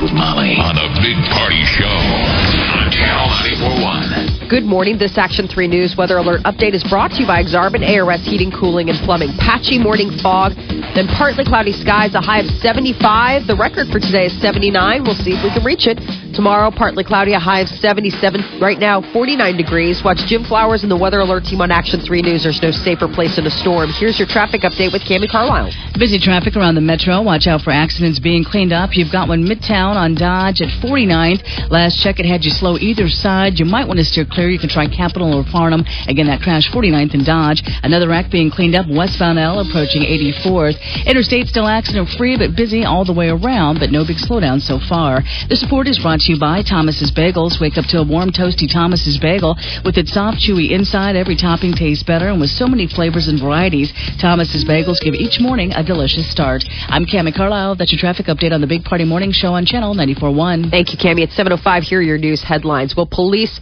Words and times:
With 0.00 0.12
Molly 0.12 0.54
on 0.56 0.76
the 0.76 0.88
Big 1.02 1.16
Party 1.30 1.64
Show 1.64 1.86
on 1.86 2.90
Channel 2.90 3.26
941. 3.58 4.48
Good 4.48 4.57
morning. 4.68 5.00
This 5.00 5.16
Action 5.16 5.48
3 5.48 5.66
News 5.66 5.96
weather 5.96 6.20
alert 6.20 6.44
update 6.44 6.76
is 6.76 6.84
brought 6.84 7.16
to 7.16 7.24
you 7.24 7.26
by 7.26 7.40
Exarban 7.40 7.80
ARS 7.80 8.20
Heating, 8.20 8.52
Cooling, 8.52 8.92
and 8.92 9.00
Plumbing. 9.00 9.32
Patchy 9.40 9.80
morning 9.80 10.12
fog, 10.20 10.52
then 10.92 11.08
partly 11.16 11.42
cloudy 11.42 11.72
skies, 11.72 12.12
a 12.12 12.20
high 12.20 12.44
of 12.44 12.48
75. 12.60 13.48
The 13.48 13.56
record 13.56 13.88
for 13.88 13.96
today 13.96 14.28
is 14.28 14.36
79. 14.44 15.08
We'll 15.08 15.16
see 15.24 15.32
if 15.32 15.40
we 15.40 15.48
can 15.48 15.64
reach 15.64 15.88
it. 15.88 15.96
Tomorrow, 16.36 16.70
partly 16.70 17.02
cloudy, 17.02 17.32
a 17.32 17.40
high 17.40 17.64
of 17.64 17.68
77. 17.80 18.60
Right 18.60 18.76
now, 18.76 19.00
49 19.16 19.56
degrees. 19.56 20.04
Watch 20.04 20.20
Jim 20.28 20.44
Flowers 20.44 20.84
and 20.84 20.92
the 20.92 21.00
weather 21.00 21.24
alert 21.24 21.48
team 21.48 21.64
on 21.64 21.72
Action 21.72 22.04
3 22.04 22.20
News. 22.20 22.44
There's 22.44 22.60
no 22.60 22.70
safer 22.70 23.08
place 23.08 23.40
in 23.40 23.48
a 23.48 23.54
storm. 23.64 23.88
Here's 23.96 24.20
your 24.20 24.28
traffic 24.28 24.68
update 24.68 24.92
with 24.92 25.00
Cami 25.08 25.32
Carlisle. 25.32 25.72
Busy 25.96 26.20
traffic 26.20 26.60
around 26.60 26.76
the 26.76 26.84
metro. 26.84 27.24
Watch 27.24 27.48
out 27.48 27.64
for 27.64 27.72
accidents 27.72 28.20
being 28.20 28.44
cleaned 28.44 28.76
up. 28.76 28.92
You've 28.92 29.10
got 29.10 29.32
one 29.32 29.48
midtown 29.48 29.96
on 29.96 30.14
Dodge 30.14 30.60
at 30.60 30.68
49th. 30.84 31.72
Last 31.72 32.04
check, 32.04 32.20
it 32.20 32.28
had 32.28 32.44
you 32.44 32.52
slow 32.52 32.76
either 32.76 33.08
side. 33.08 33.58
You 33.58 33.64
might 33.64 33.88
want 33.88 33.98
to 33.98 34.04
steer 34.04 34.28
clear. 34.28 34.57
You 34.58 34.66
can 34.66 34.74
try 34.74 34.90
Capitol 34.90 35.30
or 35.38 35.46
Farnam. 35.46 35.86
Again, 36.10 36.26
that 36.26 36.42
crash 36.42 36.66
49th 36.74 37.14
and 37.14 37.22
Dodge. 37.22 37.62
Another 37.86 38.10
wreck 38.10 38.26
being 38.26 38.50
cleaned 38.50 38.74
up 38.74 38.90
westbound 38.90 39.38
L 39.38 39.62
approaching 39.62 40.02
84th. 40.02 40.74
Interstate 41.06 41.46
still 41.46 41.70
accident 41.70 42.10
free 42.18 42.34
but 42.34 42.58
busy 42.58 42.82
all 42.82 43.04
the 43.04 43.14
way 43.14 43.30
around, 43.30 43.78
but 43.78 43.94
no 43.94 44.02
big 44.02 44.18
slowdown 44.18 44.58
so 44.58 44.82
far. 44.82 45.22
The 45.46 45.54
support 45.54 45.86
is 45.86 46.02
brought 46.02 46.26
to 46.26 46.32
you 46.34 46.40
by 46.42 46.66
Thomas's 46.66 47.14
Bagels. 47.14 47.62
Wake 47.62 47.78
up 47.78 47.86
to 47.94 48.02
a 48.02 48.02
warm, 48.02 48.34
toasty 48.34 48.66
Thomas's 48.66 49.22
Bagel 49.22 49.54
with 49.86 49.94
its 49.94 50.10
soft, 50.10 50.42
chewy 50.42 50.74
inside. 50.74 51.14
Every 51.14 51.36
topping 51.38 51.78
tastes 51.78 52.02
better, 52.02 52.26
and 52.26 52.40
with 52.40 52.50
so 52.50 52.66
many 52.66 52.88
flavors 52.90 53.28
and 53.30 53.38
varieties, 53.38 53.94
Thomas's 54.18 54.66
Bagels 54.66 54.98
give 54.98 55.14
each 55.14 55.38
morning 55.38 55.70
a 55.70 55.86
delicious 55.86 56.26
start. 56.34 56.66
I'm 56.90 57.06
Cami 57.06 57.30
Carlisle. 57.30 57.76
That's 57.76 57.94
your 57.94 58.02
traffic 58.02 58.26
update 58.26 58.50
on 58.50 58.60
the 58.60 58.66
Big 58.66 58.82
Party 58.82 59.04
Morning 59.04 59.30
Show 59.30 59.54
on 59.54 59.66
Channel 59.66 59.94
94.1. 59.94 60.74
Thank 60.74 60.90
you, 60.90 60.98
Cami. 60.98 61.22
It's 61.22 61.38
7.05. 61.38 61.82
Here 61.86 62.00
are 62.00 62.02
your 62.02 62.18
news 62.18 62.42
headlines. 62.42 62.96
Well, 62.96 63.06
police 63.06 63.60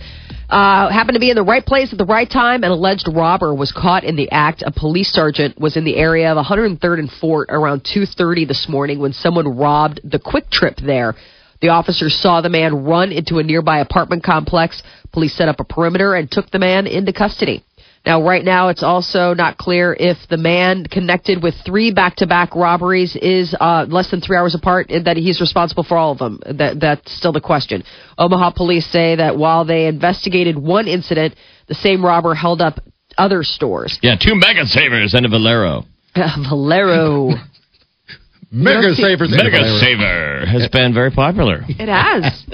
uh, 0.49 0.89
happened 0.91 1.15
to 1.15 1.21
be 1.21 1.31
in 1.31 1.37
the 1.37 1.43
right 1.43 1.65
place 1.65 1.93
at 1.93 1.99
the 1.99 2.05
right 2.05 2.31
time. 2.31 2.63
An 2.63 2.71
alleged 2.71 3.09
robber 3.13 3.55
was 3.55 3.73
caught 3.73 4.05
in 4.05 4.17
the 4.17 4.31
act. 4.31 4.63
A 4.65 4.71
police 4.71 5.13
sergeant 5.13 5.59
was 5.59 5.77
in 5.77 5.85
the 5.85 5.97
area 5.97 6.33
of 6.33 6.45
103rd 6.45 6.99
and 6.99 7.11
Fort 7.11 7.49
around 7.51 7.83
2.30 7.85 8.47
this 8.47 8.67
morning 8.69 8.99
when 8.99 9.13
someone 9.13 9.57
robbed 9.57 10.01
the 10.05 10.19
QuikTrip 10.19 10.85
there. 10.85 11.15
The 11.61 11.69
officers 11.71 12.15
saw 12.15 12.41
the 12.41 12.49
man 12.49 12.85
run 12.85 13.13
into 13.13 13.39
a 13.39 13.43
nearby 13.43 13.81
apartment 13.81 14.23
complex. 14.23 14.83
Police 15.13 15.35
set 15.35 15.49
up 15.49 15.59
a 15.59 15.65
perimeter 15.65 16.15
and 16.15 16.31
took 16.31 16.51
the 16.51 16.59
man 16.59 16.87
into 16.87 17.13
custody. 17.13 17.65
Now, 18.07 18.23
right 18.23 18.45
now, 18.45 18.69
it's 18.69 18.85
also 18.85 19.35
not 19.35 19.59
clear 19.59 19.93
if 19.99 20.17
the 20.31 20.37
man 20.37 20.87
connected 20.87 21.43
with 21.43 21.55
three 21.67 21.93
back-to-back 21.93 22.55
robberies 22.55 23.17
is 23.17 23.55
uh, 23.59 23.85
less 23.89 24.13
than 24.13 24.21
three 24.21 24.37
hours 24.37 24.55
apart, 24.55 24.91
and 24.91 25.07
that 25.07 25.17
he's 25.17 25.41
responsible 25.41 25.83
for 25.83 25.97
all 25.97 26.13
of 26.13 26.19
them. 26.19 26.39
That, 26.47 26.79
that's 26.81 27.13
still 27.13 27.33
the 27.33 27.41
question. 27.41 27.83
Omaha 28.17 28.53
police 28.53 28.87
say 28.87 29.17
that 29.17 29.37
while 29.37 29.65
they 29.65 29.87
investigated 29.87 30.57
one 30.57 30.87
incident, 30.87 31.35
the 31.67 31.75
same 31.75 32.05
robber 32.05 32.35
held 32.35 32.61
up 32.61 32.79
other 33.19 33.43
stores. 33.43 33.99
Yeah, 34.03 34.15
two 34.15 34.37
mega 34.37 34.67
savers 34.67 35.13
and 35.13 35.27
a 35.27 35.29
Valero. 35.29 35.83
Valero. 36.15 37.31
Mega 38.53 38.95
savers. 38.95 39.31
Mega 39.31 39.81
saver 39.81 40.47
has 40.47 40.69
been 40.69 40.95
very 40.95 41.11
popular. 41.11 41.63
It 41.69 41.89
has. 41.89 42.45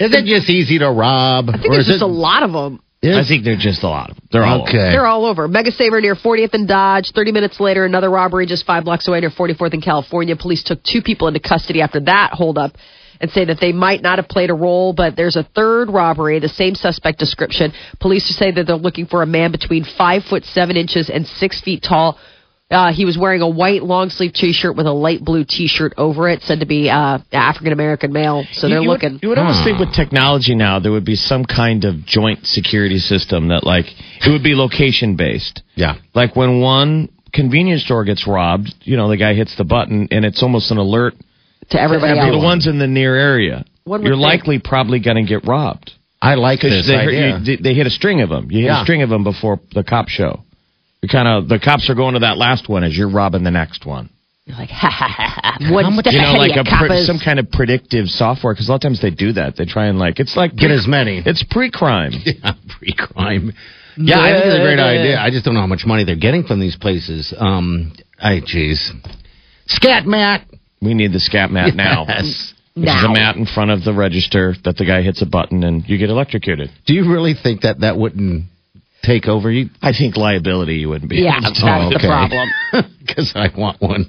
Is 0.00 0.12
it 0.12 0.24
just 0.24 0.50
easy 0.50 0.80
to 0.80 0.90
rob? 0.90 1.48
I 1.48 1.58
think 1.58 1.72
there's 1.72 1.86
just 1.86 2.02
it, 2.02 2.04
a 2.04 2.06
lot 2.06 2.42
of 2.42 2.50
them. 2.50 2.82
I 3.04 3.24
think 3.26 3.44
they're 3.44 3.56
just 3.56 3.82
a 3.82 3.88
lot 3.88 4.10
of 4.10 4.16
them. 4.16 4.28
They're 4.30 4.44
all 4.44 4.62
Okay. 4.62 4.90
They're 4.90 5.06
all 5.06 5.26
over. 5.26 5.48
Mega 5.48 5.72
Saver 5.72 6.00
near 6.00 6.14
40th 6.14 6.54
and 6.54 6.68
Dodge. 6.68 7.10
30 7.12 7.32
minutes 7.32 7.58
later, 7.58 7.84
another 7.84 8.10
robbery 8.10 8.46
just 8.46 8.64
five 8.64 8.84
blocks 8.84 9.08
away 9.08 9.20
near 9.20 9.30
44th 9.30 9.72
and 9.72 9.82
California. 9.82 10.36
Police 10.36 10.62
took 10.62 10.82
two 10.84 11.02
people 11.02 11.26
into 11.26 11.40
custody 11.40 11.80
after 11.80 11.98
that 12.00 12.30
holdup 12.32 12.76
and 13.20 13.30
say 13.30 13.44
that 13.44 13.58
they 13.60 13.72
might 13.72 14.02
not 14.02 14.18
have 14.18 14.28
played 14.28 14.50
a 14.50 14.54
role, 14.54 14.92
but 14.92 15.16
there's 15.16 15.36
a 15.36 15.42
third 15.54 15.90
robbery, 15.90 16.38
the 16.38 16.48
same 16.48 16.74
suspect 16.74 17.18
description. 17.18 17.72
Police 18.00 18.24
say 18.36 18.50
that 18.52 18.66
they're 18.66 18.76
looking 18.76 19.06
for 19.06 19.22
a 19.22 19.26
man 19.26 19.52
between 19.52 19.84
five 19.84 20.24
foot 20.24 20.44
seven 20.44 20.76
inches 20.76 21.08
and 21.08 21.26
six 21.26 21.60
feet 21.60 21.84
tall. 21.88 22.18
Uh, 22.72 22.92
he 22.92 23.04
was 23.04 23.18
wearing 23.18 23.42
a 23.42 23.48
white 23.48 23.82
long 23.82 24.08
sleeve 24.08 24.32
T-shirt 24.32 24.74
with 24.76 24.86
a 24.86 24.92
light 24.92 25.22
blue 25.22 25.44
T-shirt 25.44 25.92
over 25.98 26.28
it, 26.28 26.40
said 26.42 26.60
to 26.60 26.66
be 26.66 26.88
uh, 26.88 27.18
African 27.32 27.72
American 27.72 28.12
male. 28.12 28.44
So 28.52 28.68
they're 28.68 28.80
you 28.80 28.88
looking. 28.88 29.12
Would, 29.14 29.22
you 29.22 29.28
would 29.28 29.38
almost 29.38 29.62
think 29.62 29.78
with 29.78 29.92
technology 29.94 30.54
now 30.54 30.78
there 30.80 30.90
would 30.92 31.04
be 31.04 31.14
some 31.16 31.44
kind 31.44 31.84
of 31.84 32.04
joint 32.06 32.46
security 32.46 32.98
system 32.98 33.48
that 33.48 33.64
like 33.64 33.86
it 33.86 34.30
would 34.30 34.42
be 34.42 34.54
location 34.54 35.16
based. 35.16 35.62
Yeah. 35.74 35.96
Like 36.14 36.34
when 36.34 36.60
one 36.60 37.10
convenience 37.32 37.84
store 37.84 38.04
gets 38.04 38.26
robbed, 38.26 38.74
you 38.82 38.96
know, 38.96 39.08
the 39.08 39.16
guy 39.16 39.34
hits 39.34 39.54
the 39.56 39.64
button 39.64 40.08
and 40.10 40.24
it's 40.24 40.42
almost 40.42 40.70
an 40.70 40.78
alert 40.78 41.14
to 41.70 41.80
everybody 41.80 42.18
to 42.18 42.32
the 42.32 42.38
ones 42.44 42.66
in 42.66 42.78
the 42.78 42.86
near 42.86 43.14
area. 43.16 43.64
You're 43.86 43.98
think. 44.00 44.16
likely 44.16 44.58
probably 44.58 45.00
going 45.00 45.16
to 45.16 45.28
get 45.28 45.46
robbed. 45.46 45.92
I 46.20 46.36
like 46.36 46.60
Because 46.60 46.86
this 46.86 46.86
they, 46.86 46.96
idea. 46.96 47.38
you- 47.42 47.56
they 47.56 47.74
hit 47.74 47.86
a 47.86 47.90
string 47.90 48.20
of 48.22 48.28
them. 48.28 48.50
You 48.50 48.60
hit 48.60 48.66
Yeah. 48.66 48.80
a 48.82 48.84
string 48.84 49.02
of 49.02 49.10
them 49.10 49.24
before 49.24 49.60
the 49.74 49.82
cops 49.82 50.12
show. 50.12 50.40
You 51.02 51.08
kind 51.08 51.26
of 51.26 51.48
the 51.48 51.58
cops 51.58 51.90
are 51.90 51.94
going 51.94 52.14
to 52.14 52.20
that 52.20 52.38
last 52.38 52.68
one 52.68 52.84
as 52.84 52.96
you're 52.96 53.10
robbing 53.10 53.42
the 53.42 53.50
next 53.50 53.84
one. 53.84 54.08
You're 54.44 54.56
like, 54.56 54.70
ha 54.70 54.88
ha 54.88 55.08
ha 55.08 55.40
ha. 55.58 55.72
One 55.72 55.92
step 55.98 56.12
you 56.12 56.20
know, 56.20 56.32
like 56.34 56.56
a 56.56 56.64
pre- 56.64 57.04
some 57.04 57.18
kind 57.18 57.38
of 57.38 57.50
predictive 57.50 58.06
software. 58.06 58.54
Because 58.54 58.68
a 58.68 58.72
lot 58.72 58.76
of 58.76 58.82
times 58.82 59.02
they 59.02 59.10
do 59.10 59.32
that. 59.34 59.56
They 59.56 59.64
try 59.64 59.86
and 59.86 59.98
like 59.98 60.20
it's 60.20 60.36
like 60.36 60.54
Get 60.54 60.70
as 60.70 60.86
many. 60.86 61.22
It's 61.26 61.44
pre-crime. 61.50 62.12
Yeah, 62.24 62.52
pre-crime. 62.78 63.52
Yeah, 63.96 64.20
I 64.20 64.32
think 64.32 64.46
it's 64.46 64.54
a 64.54 64.62
great 64.62 64.78
idea. 64.78 65.18
I 65.18 65.30
just 65.30 65.44
don't 65.44 65.54
know 65.54 65.60
how 65.60 65.66
much 65.66 65.84
money 65.84 66.04
they're 66.04 66.16
getting 66.16 66.44
from 66.44 66.60
these 66.60 66.76
places. 66.76 67.34
Um, 67.36 67.92
I 68.18 68.40
jeez, 68.40 68.90
scat 69.66 70.06
mat. 70.06 70.46
We 70.80 70.94
need 70.94 71.12
the 71.12 71.20
scat 71.20 71.50
mat 71.50 71.74
now. 71.74 72.06
Yes. 72.08 72.54
Which 72.74 72.86
is 72.88 73.04
a 73.04 73.12
mat 73.12 73.36
in 73.36 73.44
front 73.44 73.70
of 73.70 73.84
the 73.84 73.92
register 73.92 74.54
that 74.64 74.76
the 74.78 74.86
guy 74.86 75.02
hits 75.02 75.20
a 75.20 75.26
button 75.26 75.62
and 75.62 75.86
you 75.86 75.98
get 75.98 76.08
electrocuted. 76.08 76.70
Do 76.86 76.94
you 76.94 77.12
really 77.12 77.34
think 77.34 77.60
that 77.62 77.80
that 77.80 77.98
wouldn't 77.98 78.46
take 79.02 79.26
over 79.26 79.50
you? 79.50 79.70
I 79.80 79.92
think 79.92 80.16
liability 80.16 80.76
you 80.76 80.88
wouldn't 80.88 81.10
be. 81.10 81.16
Yeah, 81.18 81.38
able 81.38 81.54
to 81.54 81.60
that's 81.60 82.02
the 82.02 82.06
problem. 82.08 82.48
Because 83.06 83.32
I 83.34 83.48
want 83.56 83.80
one. 83.82 84.06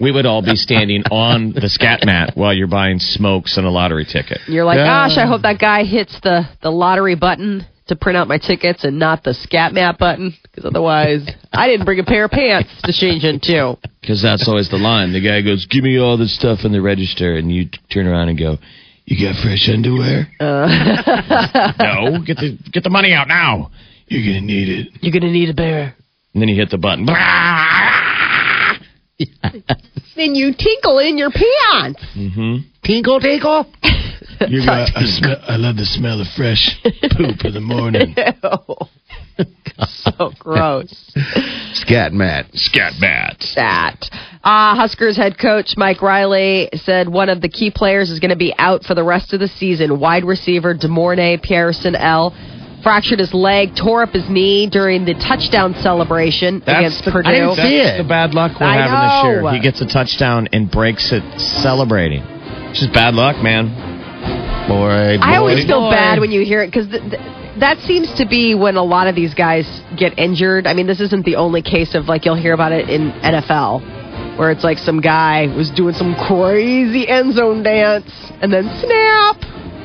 We 0.00 0.10
would 0.10 0.26
all 0.26 0.42
be 0.42 0.56
standing 0.56 1.02
on 1.10 1.52
the 1.52 1.68
scat 1.68 2.04
mat 2.04 2.32
while 2.34 2.52
you're 2.52 2.66
buying 2.66 2.98
smokes 2.98 3.56
and 3.56 3.66
a 3.66 3.70
lottery 3.70 4.04
ticket. 4.04 4.38
You're 4.48 4.64
like, 4.64 4.78
Yeah. 4.78 5.08
gosh, 5.08 5.16
I 5.16 5.26
hope 5.26 5.42
that 5.42 5.58
guy 5.60 5.84
hits 5.84 6.18
the, 6.22 6.42
the 6.60 6.70
lottery 6.70 7.14
button 7.14 7.64
to 7.86 7.96
print 7.96 8.16
out 8.16 8.26
my 8.28 8.38
tickets 8.38 8.84
and 8.84 8.98
not 8.98 9.22
the 9.24 9.32
scat 9.34 9.72
map 9.72 9.98
button, 9.98 10.34
because 10.42 10.64
otherwise, 10.64 11.28
I 11.52 11.66
didn't 11.68 11.84
bring 11.84 11.98
a 12.00 12.04
pair 12.04 12.24
of 12.24 12.30
pants 12.30 12.70
to 12.84 12.92
change 12.92 13.24
into. 13.24 13.76
Because 14.00 14.20
that's 14.22 14.46
always 14.48 14.68
the 14.68 14.76
line. 14.78 15.12
The 15.12 15.20
guy 15.20 15.40
goes, 15.42 15.66
"Give 15.66 15.82
me 15.84 15.98
all 15.98 16.16
this 16.16 16.34
stuff 16.34 16.64
in 16.64 16.72
the 16.72 16.80
register," 16.82 17.34
and 17.36 17.50
you 17.52 17.68
turn 17.90 18.06
around 18.06 18.28
and 18.28 18.38
go, 18.38 18.58
"You 19.04 19.26
got 19.26 19.36
fresh 19.42 19.68
underwear?" 19.68 20.28
Uh. 20.40 20.66
no, 21.78 22.22
get 22.24 22.36
the 22.38 22.58
get 22.72 22.82
the 22.84 22.90
money 22.90 23.12
out 23.12 23.28
now. 23.28 23.70
You're 24.12 24.34
gonna 24.34 24.46
need 24.46 24.68
it. 24.68 24.88
You're 25.00 25.12
gonna 25.12 25.32
need 25.32 25.48
a 25.48 25.54
bear. 25.54 25.96
And 26.34 26.42
then 26.42 26.48
you 26.48 26.56
hit 26.56 26.70
the 26.70 26.78
button. 26.78 27.06
Then 30.14 30.34
you 30.34 30.52
tinkle 30.52 30.98
in 30.98 31.16
your 31.16 31.30
pants. 31.30 32.02
Tinkle, 32.84 33.20
tinkle. 33.20 33.66
You 34.48 34.64
got. 34.66 34.90
I, 34.94 35.04
smell, 35.04 35.36
I 35.48 35.56
love 35.56 35.76
the 35.76 35.86
smell 35.86 36.20
of 36.20 36.26
fresh 36.36 36.70
poop 37.16 37.44
in 37.44 37.54
the 37.54 37.60
morning. 37.60 38.14
so 39.88 40.32
gross. 40.38 41.12
Scat 41.74 42.12
mat. 42.12 42.46
Scat 42.52 42.94
bat. 43.00 43.42
that. 43.56 44.10
Uh, 44.44 44.74
Huskers 44.74 45.16
head 45.16 45.38
coach 45.38 45.74
Mike 45.76 46.02
Riley 46.02 46.68
said 46.74 47.08
one 47.08 47.28
of 47.28 47.40
the 47.40 47.48
key 47.48 47.70
players 47.74 48.10
is 48.10 48.20
going 48.20 48.30
to 48.30 48.36
be 48.36 48.54
out 48.58 48.82
for 48.82 48.94
the 48.94 49.04
rest 49.04 49.32
of 49.32 49.40
the 49.40 49.48
season. 49.48 50.00
Wide 50.00 50.24
receiver 50.24 50.74
De'Mornay 50.74 51.42
Pierson-El. 51.42 52.32
Fractured 52.82 53.20
his 53.20 53.32
leg, 53.32 53.76
tore 53.76 54.02
up 54.02 54.10
his 54.10 54.28
knee 54.28 54.68
during 54.68 55.04
the 55.04 55.14
touchdown 55.14 55.74
celebration 55.82 56.62
against 56.66 57.04
the, 57.04 57.12
Purdue. 57.12 57.28
I 57.28 57.32
didn't 57.32 57.54
see 57.54 57.78
That's 57.78 58.00
it. 58.00 58.02
the 58.02 58.08
bad 58.08 58.34
luck 58.34 58.58
we're 58.60 58.66
I 58.66 58.74
having 58.76 59.38
this 59.38 59.42
year. 59.44 59.52
He 59.52 59.60
gets 59.60 59.80
a 59.80 59.86
touchdown 59.86 60.48
and 60.52 60.68
breaks 60.70 61.12
it 61.12 61.22
celebrating. 61.62 62.22
It's 62.70 62.80
just 62.80 62.92
bad 62.92 63.14
luck, 63.14 63.42
man. 63.42 63.68
Boy, 64.68 65.18
I 65.20 65.36
always 65.36 65.64
feel 65.66 65.80
boy. 65.80 65.90
bad 65.90 66.20
when 66.20 66.30
you 66.32 66.44
hear 66.44 66.62
it 66.62 66.68
because 66.68 66.88
th- 66.88 67.02
th- 67.02 67.22
that 67.60 67.78
seems 67.80 68.12
to 68.18 68.26
be 68.26 68.54
when 68.54 68.76
a 68.76 68.82
lot 68.82 69.06
of 69.06 69.14
these 69.14 69.34
guys 69.34 69.66
get 69.96 70.18
injured. 70.18 70.66
I 70.66 70.74
mean, 70.74 70.86
this 70.86 71.00
isn't 71.00 71.24
the 71.24 71.36
only 71.36 71.62
case 71.62 71.94
of 71.94 72.06
like 72.06 72.24
you'll 72.24 72.40
hear 72.40 72.54
about 72.54 72.72
it 72.72 72.88
in 72.88 73.10
NFL, 73.12 74.38
where 74.38 74.50
it's 74.50 74.64
like 74.64 74.78
some 74.78 75.00
guy 75.00 75.46
was 75.54 75.70
doing 75.70 75.94
some 75.94 76.14
crazy 76.14 77.06
end 77.06 77.34
zone 77.34 77.62
dance 77.62 78.10
and 78.40 78.52
then 78.52 78.64
snap. 78.80 79.36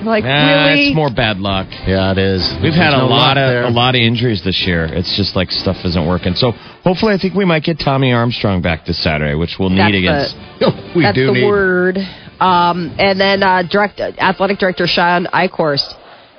Like 0.03 0.23
Nah, 0.23 0.65
really? 0.67 0.87
it's 0.89 0.95
more 0.95 1.09
bad 1.09 1.39
luck. 1.39 1.67
Yeah, 1.87 2.11
it 2.11 2.17
is. 2.19 2.41
We've 2.61 2.73
had 2.73 2.93
a 2.93 2.97
no 2.99 3.07
lot 3.07 3.37
of 3.37 3.49
there. 3.49 3.63
a 3.65 3.69
lot 3.69 3.95
of 3.95 4.01
injuries 4.01 4.43
this 4.43 4.61
year. 4.65 4.85
It's 4.85 5.15
just 5.17 5.35
like 5.35 5.49
stuff 5.51 5.77
isn't 5.85 6.07
working. 6.07 6.35
So 6.35 6.51
hopefully, 6.83 7.13
I 7.13 7.17
think 7.17 7.33
we 7.33 7.45
might 7.45 7.63
get 7.63 7.79
Tommy 7.79 8.13
Armstrong 8.13 8.61
back 8.61 8.85
this 8.85 9.01
Saturday, 9.01 9.33
which 9.35 9.57
we'll 9.59 9.69
That's 9.69 9.91
need 9.91 10.03
the- 10.03 10.07
against. 10.07 10.35
we 10.95 11.03
That's 11.03 11.15
do 11.17 11.27
the 11.27 11.31
need. 11.33 11.45
word. 11.47 11.97
Um, 12.39 12.95
and 12.99 13.19
then 13.19 13.41
uh, 13.41 13.63
direct, 13.63 13.99
athletic 13.99 14.59
director 14.59 14.85
Shawn 14.85 15.25
Eichorst, 15.33 15.91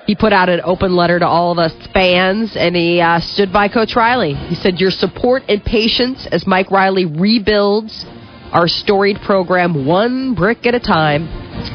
he 0.07 0.15
put 0.15 0.33
out 0.33 0.49
an 0.49 0.61
open 0.63 0.95
letter 0.95 1.19
to 1.19 1.27
all 1.27 1.51
of 1.51 1.59
us 1.59 1.73
fans, 1.93 2.55
and 2.57 2.77
he 2.77 3.01
uh, 3.01 3.19
stood 3.19 3.53
by 3.53 3.67
Coach 3.69 3.97
Riley. 3.97 4.35
He 4.35 4.55
said, 4.55 4.79
"Your 4.79 4.93
support 4.93 5.43
and 5.49 5.63
patience 5.65 6.27
as 6.31 6.47
Mike 6.47 6.71
Riley 6.71 7.05
rebuilds 7.07 8.07
our 8.53 8.69
storied 8.69 9.19
program 9.27 9.85
one 9.85 10.35
brick 10.35 10.65
at 10.65 10.75
a 10.75 10.81
time 10.81 11.27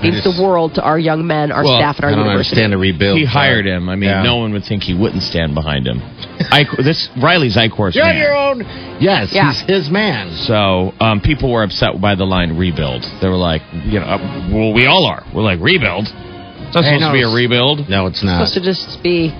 means 0.01 0.21
just- 0.23 0.35
the 0.37 0.43
world 0.43 0.75
to 0.75 0.81
our 0.81 0.97
young 0.99 1.25
men, 1.27 1.51
our 1.51 1.63
Well, 1.63 1.77
staff, 1.77 1.97
and 1.97 2.05
our 2.05 2.11
I 2.11 2.15
don't 2.15 2.25
university." 2.25 2.55
understand 2.55 2.73
the 2.73 2.77
rebuild. 2.77 3.17
He 3.17 3.25
part. 3.25 3.33
hired 3.33 3.67
him. 3.67 3.89
I 3.89 3.95
mean, 3.95 4.09
Yeah. 4.09 4.23
no 4.23 4.37
one 4.37 4.51
would 4.53 4.63
think 4.63 4.83
he 4.83 4.93
wouldn't 4.93 5.23
stand 5.23 5.53
behind 5.55 5.87
him. 5.87 6.01
Eich, 6.51 6.75
this 6.83 7.09
Riley's 7.21 7.55
Eichorst 7.55 7.95
You're 7.95 8.05
on 8.05 8.09
man. 8.15 8.21
your 8.21 8.35
own. 8.35 8.65
Yes, 8.99 9.31
Yeah. 9.33 9.51
he's 9.51 9.61
his 9.61 9.89
man. 9.89 10.31
So 10.31 10.93
um, 10.99 11.19
people 11.21 11.51
were 11.51 11.63
upset 11.63 11.99
by 12.01 12.15
the 12.15 12.25
line 12.25 12.57
rebuild. 12.57 13.03
They 13.21 13.27
were 13.27 13.35
like, 13.35 13.61
you 13.85 13.99
know, 13.99 14.05
uh, 14.05 14.49
well, 14.51 14.73
we 14.73 14.85
all 14.87 15.05
are. 15.05 15.23
We're 15.33 15.43
like 15.43 15.59
rebuild. 15.61 16.05
It's 16.07 16.75
not 16.75 16.83
Hey, 16.85 16.97
supposed 16.97 17.01
no, 17.01 17.07
to 17.09 17.13
be 17.13 17.21
a 17.23 17.29
rebuild. 17.29 17.89
No, 17.89 18.07
it's 18.07 18.23
not. 18.23 18.41
It's 18.41 18.53
supposed 18.53 18.65
to 18.65 18.87
just 18.87 19.03
be 19.03 19.31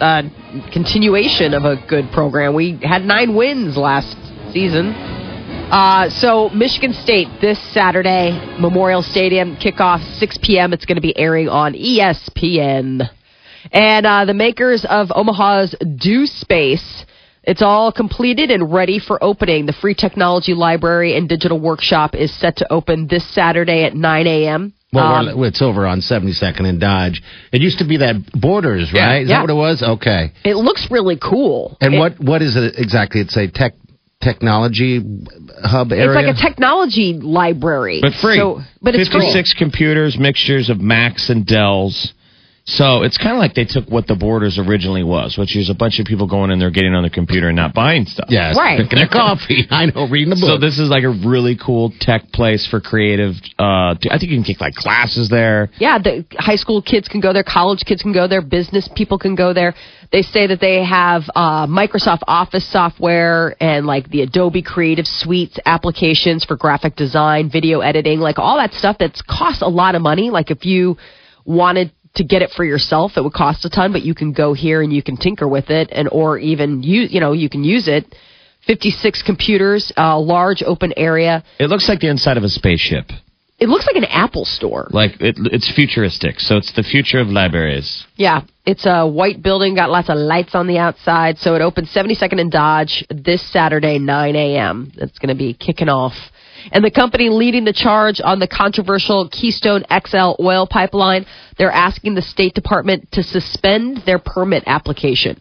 a 0.00 0.24
continuation 0.72 1.54
of 1.54 1.64
a 1.64 1.76
good 1.88 2.10
program. 2.12 2.54
We 2.54 2.78
had 2.82 3.04
nine 3.04 3.34
wins 3.34 3.76
last 3.76 4.16
season. 4.52 4.94
Uh, 5.70 6.08
so 6.10 6.50
Michigan 6.50 6.92
State 6.92 7.26
this 7.40 7.58
Saturday, 7.72 8.30
Memorial 8.60 9.02
Stadium 9.02 9.56
kickoff 9.56 10.00
6 10.18 10.38
p.m. 10.42 10.72
It's 10.72 10.84
going 10.84 10.96
to 10.96 11.02
be 11.02 11.16
airing 11.18 11.48
on 11.48 11.72
ESPN. 11.74 13.08
And 13.72 14.06
uh, 14.06 14.24
the 14.24 14.34
makers 14.34 14.84
of 14.88 15.08
Omaha's 15.14 15.74
Do 15.96 16.26
Space. 16.26 17.04
It's 17.42 17.60
all 17.62 17.90
completed 17.92 18.50
and 18.50 18.72
ready 18.72 18.98
for 19.00 19.22
opening. 19.22 19.66
The 19.66 19.72
free 19.72 19.94
technology 19.94 20.54
library 20.54 21.16
and 21.16 21.28
digital 21.28 21.58
workshop 21.58 22.14
is 22.14 22.32
set 22.38 22.56
to 22.58 22.72
open 22.72 23.08
this 23.08 23.26
Saturday 23.34 23.84
at 23.84 23.94
9 23.96 24.26
a.m. 24.26 24.72
Well, 24.92 25.28
Um, 25.28 25.44
it's 25.44 25.60
over 25.60 25.86
on 25.86 26.00
72nd 26.00 26.66
and 26.68 26.78
Dodge. 26.80 27.20
It 27.52 27.60
used 27.62 27.78
to 27.80 27.84
be 27.84 27.96
that 27.96 28.16
Borders, 28.32 28.90
Yeah. 28.92 29.06
right? 29.06 29.22
Is 29.22 29.28
Yeah. 29.28 29.36
that 29.38 29.42
what 29.42 29.50
it 29.50 29.54
was? 29.54 29.82
Okay. 29.82 30.30
it 30.44 30.54
looks 30.56 30.88
really 30.90 31.16
cool. 31.16 31.76
And 31.80 31.94
It- 31.94 31.98
what 31.98 32.20
what 32.20 32.42
is 32.42 32.54
it 32.56 32.74
exactly? 32.78 33.20
It's 33.20 33.36
a 33.36 33.48
tech 33.48 33.74
technology 34.22 35.00
hub 35.62 35.92
area. 35.92 36.08
It's 36.08 36.14
like 36.14 36.36
a 36.36 36.40
technology 36.40 37.14
library, 37.14 38.00
But 38.00 38.14
free. 38.14 38.36
So, 38.36 38.60
but 38.80 38.94
it's 38.94 39.10
free. 39.10 39.20
56 39.20 39.54
computers, 39.54 40.18
mixtures 40.18 40.70
of 40.70 40.80
Macs 40.80 41.28
and 41.30 41.46
Dells. 41.46 42.14
So 42.66 43.02
it's 43.02 43.18
kind 43.18 43.32
of 43.32 43.38
like 43.38 43.52
they 43.52 43.66
took 43.66 43.86
what 43.90 44.06
the 44.06 44.14
Borders 44.14 44.58
originally 44.58 45.04
was, 45.04 45.36
which 45.36 45.54
is 45.54 45.68
a 45.68 45.74
bunch 45.74 46.00
of 46.00 46.06
people 46.06 46.26
going 46.26 46.50
in 46.50 46.58
there, 46.58 46.70
getting 46.70 46.94
on 46.94 47.02
their 47.02 47.10
computer 47.10 47.48
and 47.48 47.56
not 47.56 47.74
buying 47.74 48.06
stuff. 48.06 48.28
yes, 48.30 48.56
Right. 48.56 48.76
drinking 48.76 49.00
their 49.00 49.08
coffee. 49.08 49.66
I 49.70 49.86
know, 49.86 50.08
reading 50.08 50.30
the 50.30 50.36
book. 50.36 50.48
So 50.48 50.56
this 50.58 50.78
is 50.78 50.88
like 50.88 51.04
a 51.04 51.10
really 51.10 51.58
cool 51.62 51.92
tech 52.00 52.32
place 52.32 52.66
for 52.66 52.80
creative. 52.80 53.34
Uh, 53.58 53.92
I 54.10 54.16
think 54.18 54.30
you 54.32 54.36
can 54.38 54.44
take 54.44 54.62
like 54.62 54.74
classes 54.74 55.28
there. 55.28 55.68
Yeah, 55.78 55.98
the 55.98 56.24
high 56.38 56.56
school 56.56 56.80
kids 56.80 57.06
can 57.06 57.20
go 57.20 57.34
there, 57.34 57.44
college 57.44 57.84
kids 57.84 58.00
can 58.00 58.14
go 58.14 58.26
there, 58.28 58.40
business 58.40 58.88
people 58.96 59.18
can 59.18 59.34
go 59.34 59.52
there. 59.52 59.74
They 60.10 60.22
say 60.22 60.46
that 60.46 60.60
they 60.60 60.82
have 60.84 61.24
uh, 61.34 61.66
Microsoft 61.66 62.20
Office 62.26 62.66
software 62.72 63.56
and 63.60 63.84
like 63.84 64.08
the 64.08 64.22
Adobe 64.22 64.62
Creative 64.62 65.06
Suites 65.06 65.58
applications 65.66 66.44
for 66.46 66.56
graphic 66.56 66.96
design, 66.96 67.50
video 67.50 67.80
editing, 67.80 68.20
like 68.20 68.38
all 68.38 68.56
that 68.56 68.72
stuff 68.72 68.96
that's 68.98 69.20
costs 69.20 69.60
a 69.60 69.68
lot 69.68 69.94
of 69.96 70.00
money. 70.00 70.30
Like 70.30 70.50
if 70.50 70.64
you 70.64 70.96
wanted 71.44 71.92
to 72.16 72.24
get 72.24 72.42
it 72.42 72.50
for 72.50 72.64
yourself, 72.64 73.12
it 73.16 73.22
would 73.22 73.32
cost 73.32 73.64
a 73.64 73.70
ton, 73.70 73.92
but 73.92 74.02
you 74.02 74.14
can 74.14 74.32
go 74.32 74.52
here 74.52 74.82
and 74.82 74.92
you 74.92 75.02
can 75.02 75.16
tinker 75.16 75.48
with 75.48 75.70
it, 75.70 75.88
and 75.92 76.08
or 76.10 76.38
even 76.38 76.82
use, 76.82 77.12
you 77.12 77.20
know, 77.20 77.32
you 77.32 77.48
can 77.48 77.64
use 77.64 77.88
it. 77.88 78.14
56 78.66 79.22
computers, 79.22 79.92
a 79.96 80.18
large 80.18 80.62
open 80.62 80.94
area. 80.96 81.44
It 81.58 81.68
looks 81.68 81.88
like 81.88 82.00
the 82.00 82.08
inside 82.08 82.38
of 82.38 82.44
a 82.44 82.48
spaceship. 82.48 83.10
It 83.58 83.68
looks 83.68 83.86
like 83.86 83.96
an 83.96 84.04
Apple 84.04 84.44
store. 84.44 84.88
Like 84.90 85.20
it, 85.20 85.36
it's 85.52 85.72
futuristic. 85.72 86.40
So 86.40 86.56
it's 86.56 86.72
the 86.72 86.82
future 86.82 87.20
of 87.20 87.28
libraries. 87.28 88.04
Yeah, 88.16 88.42
it's 88.66 88.84
a 88.84 89.06
white 89.06 89.42
building, 89.42 89.74
got 89.74 89.90
lots 89.90 90.08
of 90.08 90.16
lights 90.16 90.54
on 90.54 90.66
the 90.66 90.78
outside. 90.78 91.38
So 91.38 91.54
it 91.54 91.62
opens 91.62 91.92
72nd 91.94 92.40
and 92.40 92.50
Dodge 92.50 93.04
this 93.10 93.42
Saturday, 93.52 93.98
9 93.98 94.36
a.m. 94.36 94.92
It's 94.96 95.18
going 95.18 95.28
to 95.28 95.38
be 95.38 95.54
kicking 95.54 95.88
off. 95.88 96.14
And 96.72 96.84
the 96.84 96.90
company 96.90 97.28
leading 97.28 97.64
the 97.64 97.72
charge 97.72 98.20
on 98.22 98.38
the 98.38 98.48
controversial 98.48 99.28
Keystone 99.28 99.84
XL 99.90 100.34
oil 100.40 100.66
pipeline, 100.66 101.26
they're 101.58 101.70
asking 101.70 102.14
the 102.14 102.22
State 102.22 102.54
Department 102.54 103.10
to 103.12 103.22
suspend 103.22 104.02
their 104.06 104.18
permit 104.18 104.64
application. 104.66 105.40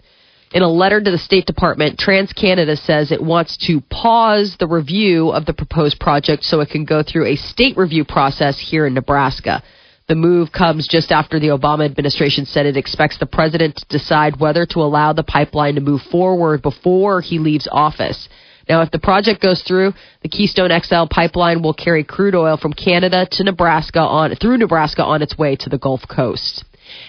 In 0.53 0.61
a 0.61 0.69
letter 0.69 1.01
to 1.01 1.09
the 1.09 1.17
State 1.17 1.47
Department, 1.47 1.97
TransCanada 1.97 2.77
says 2.77 3.11
it 3.11 3.23
wants 3.23 3.57
to 3.65 3.81
pause 3.89 4.55
the 4.59 4.67
review 4.67 5.29
of 5.29 5.47
the 5.47 5.53
proposed 5.53 5.99
project 5.99 6.43
so 6.43 6.59
it 6.59 6.69
can 6.69 6.85
go 6.85 7.01
through 7.01 7.25
a 7.25 7.35
state 7.35 7.75
review 7.75 8.05
process 8.05 8.59
here 8.59 8.85
in 8.85 8.93
Nebraska. 8.93 9.63
The 10.07 10.15
move 10.15 10.51
comes 10.51 10.87
just 10.87 11.11
after 11.11 11.39
the 11.39 11.47
Obama 11.47 11.85
administration 11.85 12.45
said 12.45 12.67
it 12.67 12.77
expects 12.77 13.17
the 13.17 13.25
president 13.25 13.77
to 13.77 13.85
decide 13.87 14.39
whether 14.39 14.65
to 14.67 14.81
allow 14.81 15.13
the 15.13 15.23
pipeline 15.23 15.75
to 15.75 15.81
move 15.81 16.01
forward 16.11 16.61
before 16.61 17.21
he 17.21 17.39
leaves 17.39 17.67
office. 17.71 18.29
Now, 18.67 18.81
if 18.81 18.91
the 18.91 18.99
project 18.99 19.41
goes 19.41 19.61
through, 19.61 19.93
the 20.21 20.29
Keystone 20.29 20.71
XL 20.81 21.05
pipeline 21.09 21.61
will 21.61 21.73
carry 21.73 22.03
crude 22.03 22.35
oil 22.35 22.57
from 22.57 22.73
Canada 22.73 23.27
to 23.31 23.43
Nebraska 23.43 23.99
on 23.99 24.35
through 24.35 24.57
Nebraska 24.57 25.03
on 25.03 25.21
its 25.21 25.37
way 25.37 25.55
to 25.57 25.69
the 25.69 25.77
Gulf 25.77 26.01
Coast. 26.07 26.63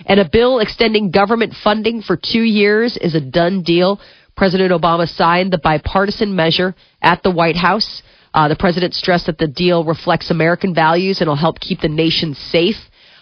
And 0.07 0.19
a 0.19 0.29
bill 0.29 0.59
extending 0.59 1.11
government 1.11 1.55
funding 1.63 2.03
for 2.03 2.17
two 2.17 2.43
years 2.43 2.97
is 2.97 3.15
a 3.15 3.21
done 3.21 3.63
deal. 3.63 4.01
President 4.37 4.73
Obama 4.73 5.09
signed 5.09 5.53
the 5.53 5.59
bipartisan 5.59 6.35
measure 6.35 6.75
at 7.01 7.23
the 7.23 7.31
White 7.31 7.57
House. 7.57 8.03
Uh, 8.33 8.49
the 8.49 8.57
president 8.57 8.95
stressed 8.95 9.27
that 9.27 9.39
the 9.39 9.47
deal 9.47 9.85
reflects 9.85 10.31
American 10.31 10.75
values 10.75 11.21
and 11.21 11.29
will 11.29 11.37
help 11.37 11.61
keep 11.61 11.81
the 11.81 11.89
nation 11.89 12.35
safe. 12.35 12.77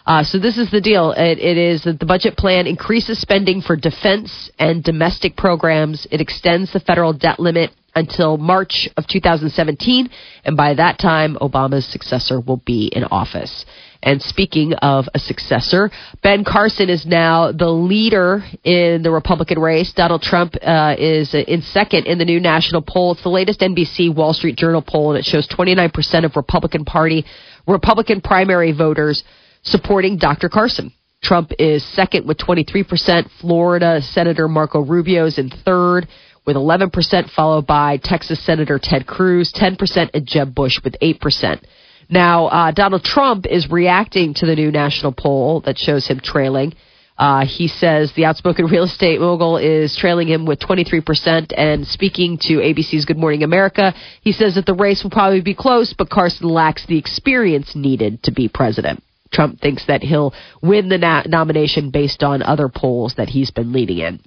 Uh, 0.04 0.24
so 0.24 0.38
this 0.38 0.58
is 0.58 0.70
the 0.70 0.80
deal. 0.80 1.12
It, 1.12 1.38
it 1.38 1.56
is 1.56 1.82
that 1.84 2.00
the 2.00 2.06
budget 2.06 2.36
plan 2.36 2.66
increases 2.66 3.20
spending 3.20 3.60
for 3.60 3.76
defense 3.76 4.50
and 4.58 4.82
domestic 4.82 5.36
programs. 5.36 6.06
It 6.10 6.20
extends 6.20 6.72
the 6.72 6.80
federal 6.80 7.12
debt 7.12 7.38
limit 7.38 7.70
until 7.94 8.38
March 8.38 8.88
of 8.96 9.06
2017, 9.06 10.08
and 10.44 10.56
by 10.56 10.74
that 10.74 10.98
time, 10.98 11.36
Obama's 11.40 11.84
successor 11.86 12.40
will 12.40 12.62
be 12.64 12.86
in 12.86 13.04
office. 13.04 13.66
And 14.02 14.20
speaking 14.20 14.72
of 14.74 15.08
a 15.14 15.18
successor, 15.18 15.90
Ben 16.22 16.42
Carson 16.42 16.88
is 16.88 17.06
now 17.06 17.52
the 17.52 17.68
leader 17.68 18.42
in 18.64 19.02
the 19.02 19.12
Republican 19.12 19.60
race. 19.60 19.92
Donald 19.92 20.22
Trump 20.22 20.54
uh, 20.60 20.96
is 20.98 21.34
in 21.34 21.62
second 21.62 22.06
in 22.06 22.18
the 22.18 22.24
new 22.24 22.40
national 22.40 22.82
poll. 22.82 23.12
It's 23.12 23.22
the 23.22 23.28
latest 23.28 23.60
NBC 23.60 24.12
Wall 24.12 24.32
Street 24.32 24.56
Journal 24.56 24.82
poll, 24.82 25.10
and 25.10 25.18
it 25.18 25.24
shows 25.24 25.46
29% 25.48 26.24
of 26.24 26.34
Republican 26.34 26.84
Party, 26.84 27.24
Republican 27.68 28.20
primary 28.20 28.72
voters 28.72 29.22
supporting 29.62 30.18
Dr. 30.18 30.48
Carson. 30.48 30.92
Trump 31.22 31.52
is 31.58 31.84
second 31.94 32.26
with 32.26 32.38
23%. 32.38 33.30
Florida 33.40 34.02
Senator 34.02 34.48
Marco 34.48 34.80
Rubio 34.80 35.26
is 35.26 35.38
in 35.38 35.50
third 35.50 36.08
with 36.44 36.56
11%, 36.56 37.30
followed 37.30 37.66
by 37.66 37.96
Texas 37.98 38.44
Senator 38.44 38.80
Ted 38.82 39.06
Cruz, 39.06 39.52
10%, 39.52 40.10
and 40.12 40.26
Jeb 40.26 40.54
Bush 40.54 40.80
with 40.82 40.96
8%. 41.00 41.62
Now, 42.08 42.46
uh, 42.46 42.70
Donald 42.72 43.04
Trump 43.04 43.46
is 43.46 43.70
reacting 43.70 44.34
to 44.34 44.46
the 44.46 44.56
new 44.56 44.72
national 44.72 45.12
poll 45.12 45.60
that 45.60 45.78
shows 45.78 46.06
him 46.06 46.20
trailing. 46.20 46.74
Uh, 47.16 47.46
he 47.46 47.68
says 47.68 48.12
the 48.16 48.24
outspoken 48.24 48.66
real 48.70 48.84
estate 48.84 49.20
mogul 49.20 49.56
is 49.56 49.96
trailing 49.96 50.28
him 50.28 50.44
with 50.44 50.58
23%. 50.58 51.52
And 51.56 51.86
speaking 51.86 52.38
to 52.42 52.54
ABC's 52.54 53.04
Good 53.04 53.18
Morning 53.18 53.44
America, 53.44 53.94
he 54.22 54.32
says 54.32 54.56
that 54.56 54.66
the 54.66 54.74
race 54.74 55.04
will 55.04 55.10
probably 55.10 55.40
be 55.40 55.54
close, 55.54 55.94
but 55.96 56.10
Carson 56.10 56.48
lacks 56.48 56.84
the 56.86 56.98
experience 56.98 57.76
needed 57.76 58.24
to 58.24 58.32
be 58.32 58.48
president. 58.48 59.02
Trump 59.32 59.60
thinks 59.60 59.86
that 59.86 60.02
he'll 60.02 60.32
win 60.62 60.88
the 60.88 60.98
na- 60.98 61.24
nomination 61.26 61.90
based 61.90 62.22
on 62.22 62.42
other 62.42 62.68
polls 62.68 63.14
that 63.16 63.28
he's 63.28 63.50
been 63.50 63.72
leading 63.72 63.98
in. 63.98 64.20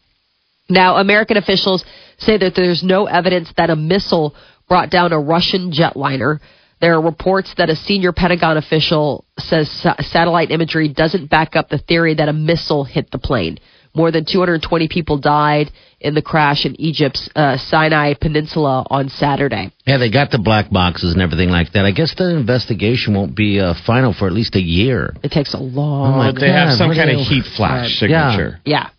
Now, 0.70 0.98
American 0.98 1.38
officials 1.38 1.86
say 2.18 2.38
that 2.38 2.56
there's 2.56 2.84
no 2.84 3.06
evidence 3.06 3.52
that 3.58 3.70
a 3.70 3.76
missile 3.76 4.36
brought 4.68 4.90
down 4.90 5.14
a 5.14 5.20
Russian 5.20 5.72
jetliner. 5.72 6.40
There 6.82 6.96
are 6.96 7.02
reports 7.02 7.54
that 7.58 7.70
a 7.70 7.76
senior 7.76 8.12
Pentagon 8.12 8.58
official 8.58 9.26
says 9.38 9.70
sa- 9.72 9.96
satellite 10.02 10.52
imagery 10.52 10.90
doesn't 10.90 11.30
back 11.30 11.56
up 11.56 11.70
the 11.70 11.78
theory 11.78 12.16
that 12.16 12.30
a 12.30 12.34
missile 12.34 12.84
hit 12.84 13.12
the 13.12 13.20
plane. 13.20 13.60
More 13.94 14.12
than 14.12 14.26
220 14.26 14.88
people 14.90 15.18
died 15.18 15.72
in 16.06 16.14
the 16.14 16.22
crash 16.22 16.66
in 16.66 16.80
Egypt's 16.80 17.30
uh, 17.36 17.58
Sinai 17.58 18.14
Peninsula 18.14 18.86
on 18.90 19.10
Saturday. 19.10 19.72
Yeah, 19.86 19.98
they 19.98 20.10
got 20.12 20.32
the 20.32 20.38
black 20.40 20.70
boxes 20.72 21.14
and 21.14 21.22
everything 21.22 21.50
like 21.50 21.72
that. 21.74 21.84
I 21.86 21.92
guess 21.92 22.14
the 22.16 22.30
investigation 22.38 23.14
won't 23.16 23.36
be 23.36 23.60
uh, 23.60 23.74
final 23.86 24.14
for 24.14 24.28
at 24.28 24.34
least 24.34 24.56
a 24.56 24.62
year. 24.62 25.16
It 25.24 25.32
takes 25.32 25.54
a 25.54 25.58
long. 25.58 26.14
Oh, 26.14 26.18
my 26.18 26.32
But 26.32 26.40
they 26.42 26.50
have 26.52 26.78
some 26.78 26.90
what 26.90 26.98
kind 26.98 27.10
of 27.10 27.18
heat 27.26 27.44
flash 27.58 27.90
Yeah. 28.02 28.32
signature. 28.32 28.60
Yeah. 28.66 28.90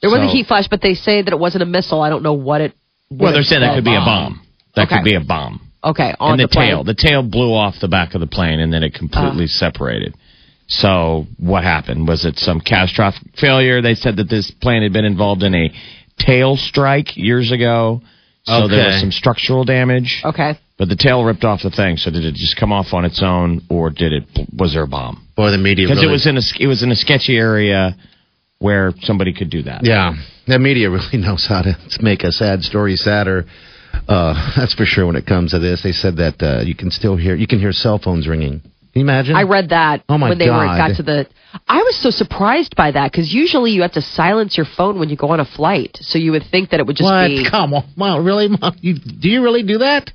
There 0.00 0.10
was 0.10 0.20
a 0.20 0.28
heat 0.32 0.46
flash, 0.46 0.68
but 0.68 0.80
they 0.80 0.94
say 0.94 1.22
that 1.22 1.32
it 1.32 1.38
wasn't 1.38 1.62
a 1.64 1.66
missile. 1.66 2.00
I 2.02 2.08
don't 2.08 2.22
know 2.22 2.34
what 2.34 2.60
it. 2.60 2.72
Well, 3.10 3.32
they're 3.32 3.40
it 3.40 3.44
saying 3.46 3.62
that 3.62 3.70
said. 3.70 3.74
could 3.78 3.84
be 3.84 3.96
a 3.96 4.00
bomb. 4.00 4.40
That 4.76 4.86
Okay. 4.86 4.96
could 4.96 5.04
be 5.04 5.14
a 5.14 5.20
bomb. 5.20 5.60
Okay, 5.82 6.14
on 6.20 6.32
and 6.32 6.40
the, 6.40 6.48
plane. 6.48 6.68
tail, 6.70 6.84
the 6.84 6.94
tail 6.94 7.22
blew 7.22 7.52
off 7.54 7.74
the 7.80 7.88
back 7.88 8.14
of 8.14 8.20
the 8.20 8.26
plane, 8.26 8.60
and 8.60 8.72
then 8.72 8.82
it 8.82 8.94
completely 8.94 9.44
Uh. 9.44 9.48
separated. 9.64 10.14
So 10.66 11.26
what 11.38 11.64
happened? 11.64 12.06
Was 12.06 12.24
it 12.24 12.38
some 12.38 12.60
catastrophic 12.60 13.22
failure? 13.38 13.80
They 13.80 13.94
said 13.94 14.16
that 14.16 14.28
this 14.28 14.50
plane 14.50 14.82
had 14.82 14.92
been 14.92 15.04
involved 15.06 15.42
in 15.42 15.54
a 15.54 15.72
tail 16.18 16.56
strike 16.56 17.16
years 17.16 17.52
ago, 17.52 18.02
so 18.44 18.68
there 18.68 18.86
was 18.86 19.00
some 19.00 19.12
structural 19.12 19.64
damage. 19.64 20.22
Okay. 20.24 20.58
But 20.78 20.88
the 20.88 20.96
tail 20.96 21.24
ripped 21.24 21.44
off 21.44 21.62
the 21.62 21.70
thing. 21.70 21.96
So 21.96 22.10
did 22.10 22.24
it 22.24 22.34
just 22.34 22.56
come 22.56 22.72
off 22.72 22.92
on 22.92 23.04
its 23.04 23.20
own, 23.22 23.62
or 23.68 23.90
did 23.90 24.12
it? 24.12 24.24
Was 24.56 24.74
there 24.74 24.84
a 24.84 24.86
bomb? 24.86 25.26
Boy, 25.36 25.50
the 25.50 25.58
media 25.58 25.86
Because 25.86 25.98
really, 25.98 26.08
it 26.08 26.12
was 26.12 26.26
in 26.26 26.36
a 26.36 26.42
it 26.60 26.66
was 26.66 26.82
in 26.82 26.90
a 26.92 26.96
sketchy 26.96 27.36
area 27.36 27.96
where 28.58 28.92
somebody 29.00 29.32
could 29.32 29.50
do 29.50 29.62
that. 29.62 29.84
Yeah, 29.84 30.14
the 30.46 30.58
media 30.58 30.88
really 30.88 31.06
knows 31.18 31.46
how 31.48 31.62
to 31.62 31.76
make 32.00 32.22
a 32.22 32.32
sad 32.32 32.62
story 32.62 32.96
sadder. 32.96 33.44
Uh, 34.06 34.52
that's 34.56 34.74
for 34.74 34.84
sure. 34.84 35.06
When 35.06 35.16
it 35.16 35.26
comes 35.26 35.50
to 35.50 35.58
this, 35.58 35.82
they 35.82 35.92
said 35.92 36.16
that 36.16 36.40
uh, 36.40 36.62
you 36.62 36.76
can 36.76 36.90
still 36.90 37.16
hear 37.16 37.34
you 37.34 37.46
can 37.46 37.58
hear 37.58 37.72
cell 37.72 37.98
phones 37.98 38.28
ringing. 38.28 38.62
Can 38.98 39.06
you 39.06 39.12
imagine? 39.12 39.36
I 39.36 39.42
read 39.42 39.68
that 39.68 40.02
Oh, 40.08 40.18
my 40.18 40.28
when 40.30 40.38
they 40.38 40.50
were 40.50 40.64
God. 40.66 40.88
got 40.88 40.96
to 40.96 41.02
the. 41.02 41.26
I 41.68 41.78
was 41.78 41.96
so 42.02 42.10
surprised 42.10 42.74
by 42.74 42.90
that 42.90 43.12
because 43.12 43.32
usually 43.32 43.70
you 43.70 43.82
have 43.82 43.92
to 43.92 44.02
silence 44.02 44.56
your 44.56 44.66
phone 44.76 44.98
when 44.98 45.08
you 45.08 45.16
go 45.16 45.28
on 45.28 45.40
a 45.40 45.44
flight, 45.44 45.96
so 46.00 46.18
you 46.18 46.32
would 46.32 46.44
think 46.50 46.70
that 46.70 46.80
it 46.80 46.86
would 46.86 46.96
just 46.96 47.04
what? 47.04 47.28
be. 47.28 47.48
Come 47.48 47.74
on, 47.74 47.84
wow, 47.96 48.18
really? 48.18 48.48
Mom? 48.48 48.76
You, 48.80 48.94
do 48.98 49.28
you 49.28 49.42
really 49.42 49.62
do 49.62 49.78
that? 49.78 50.10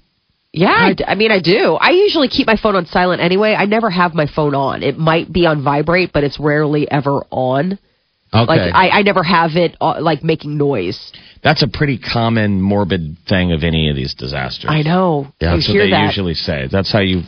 Yeah, 0.52 0.68
I, 0.70 0.96
I 1.08 1.16
mean 1.16 1.32
I 1.32 1.40
do. 1.40 1.74
I 1.74 1.92
usually 1.92 2.28
keep 2.28 2.46
my 2.46 2.58
phone 2.58 2.76
on 2.76 2.86
silent 2.86 3.22
anyway. 3.22 3.56
I 3.58 3.66
never 3.66 3.90
have 3.90 4.14
my 4.14 4.28
phone 4.28 4.54
on. 4.54 4.84
It 4.84 4.98
might 4.98 5.32
be 5.32 5.46
on 5.46 5.64
vibrate, 5.64 6.12
but 6.14 6.24
it's 6.24 6.40
rarely 6.40 6.90
ever 6.92 7.24
on. 7.32 7.80
Okay. 8.34 8.46
Like 8.48 8.74
I, 8.74 8.90
I 8.90 9.02
never 9.04 9.22
have 9.24 9.52
it 9.56 9.78
uh, 9.80 10.02
like 10.02 10.24
making 10.24 10.58
noise. 10.58 11.12
That's 11.44 11.62
a 11.62 11.68
pretty 11.68 12.00
common 12.00 12.62
morbid 12.62 13.18
thing 13.30 13.52
of 13.52 13.64
any 13.64 13.90
of 13.90 13.96
these 13.96 14.14
disasters. 14.16 14.70
I 14.72 14.82
know. 14.82 15.28
Yeah, 15.40 15.52
I 15.54 15.56
That's 15.58 15.68
what 15.68 15.74
hear 15.74 15.86
they 15.86 15.92
that. 15.92 16.06
usually 16.08 16.34
say. 16.34 16.68
That's 16.72 16.92
how 16.92 17.00
you, 17.02 17.22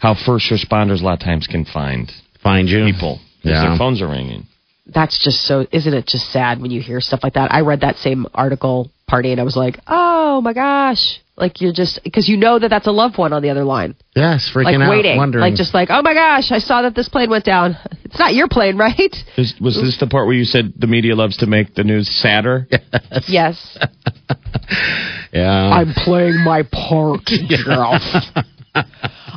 how 0.00 0.14
first 0.26 0.50
responders 0.50 1.00
a 1.00 1.04
lot 1.04 1.14
of 1.14 1.20
times 1.20 1.46
can 1.46 1.64
find 1.64 2.10
Find 2.42 2.68
you 2.68 2.84
people. 2.84 3.16
'cause 3.42 3.52
Yeah. 3.52 3.68
Their 3.68 3.78
phones 3.78 4.02
are 4.02 4.08
ringing. 4.08 4.46
That's 4.86 5.18
just 5.18 5.42
so. 5.46 5.66
Isn't 5.72 5.94
it 5.94 6.06
just 6.06 6.30
sad 6.30 6.60
when 6.60 6.70
you 6.70 6.82
hear 6.82 7.00
stuff 7.00 7.20
like 7.22 7.34
that? 7.34 7.50
I 7.54 7.60
read 7.62 7.80
that 7.80 7.96
same 7.96 8.26
article 8.34 8.90
party 9.06 9.32
and 9.32 9.40
I 9.40 9.44
was 9.44 9.56
like, 9.56 9.78
oh 9.86 10.40
my 10.40 10.52
gosh. 10.52 11.20
Like 11.36 11.60
you're 11.60 11.72
just 11.72 11.98
because 12.04 12.28
you 12.28 12.36
know 12.36 12.60
that 12.60 12.68
that's 12.68 12.86
a 12.86 12.92
loved 12.92 13.18
one 13.18 13.32
on 13.32 13.42
the 13.42 13.50
other 13.50 13.64
line, 13.64 13.96
Yes, 14.14 14.48
freaking 14.54 14.78
like 14.78 14.80
out, 14.86 14.90
waiting, 14.90 15.16
wondering. 15.16 15.40
like 15.42 15.54
just 15.56 15.74
like, 15.74 15.88
oh 15.90 16.00
my 16.00 16.14
gosh, 16.14 16.52
I 16.52 16.60
saw 16.60 16.82
that 16.82 16.94
this 16.94 17.08
plane 17.08 17.28
went 17.28 17.44
down. 17.44 17.76
It's 18.04 18.20
not 18.20 18.34
your 18.34 18.46
plane, 18.46 18.76
right? 18.78 19.12
Is, 19.36 19.54
was 19.60 19.74
this 19.74 19.98
the 19.98 20.06
part 20.06 20.26
where 20.26 20.36
you 20.36 20.44
said 20.44 20.74
the 20.78 20.86
media 20.86 21.16
loves 21.16 21.38
to 21.38 21.46
make 21.46 21.74
the 21.74 21.82
news 21.82 22.08
sadder? 22.08 22.68
yes. 23.26 23.76
yeah. 25.32 25.70
I'm 25.70 25.92
playing 25.94 26.44
my 26.44 26.62
part, 26.62 27.24
Jeff. 27.24 28.46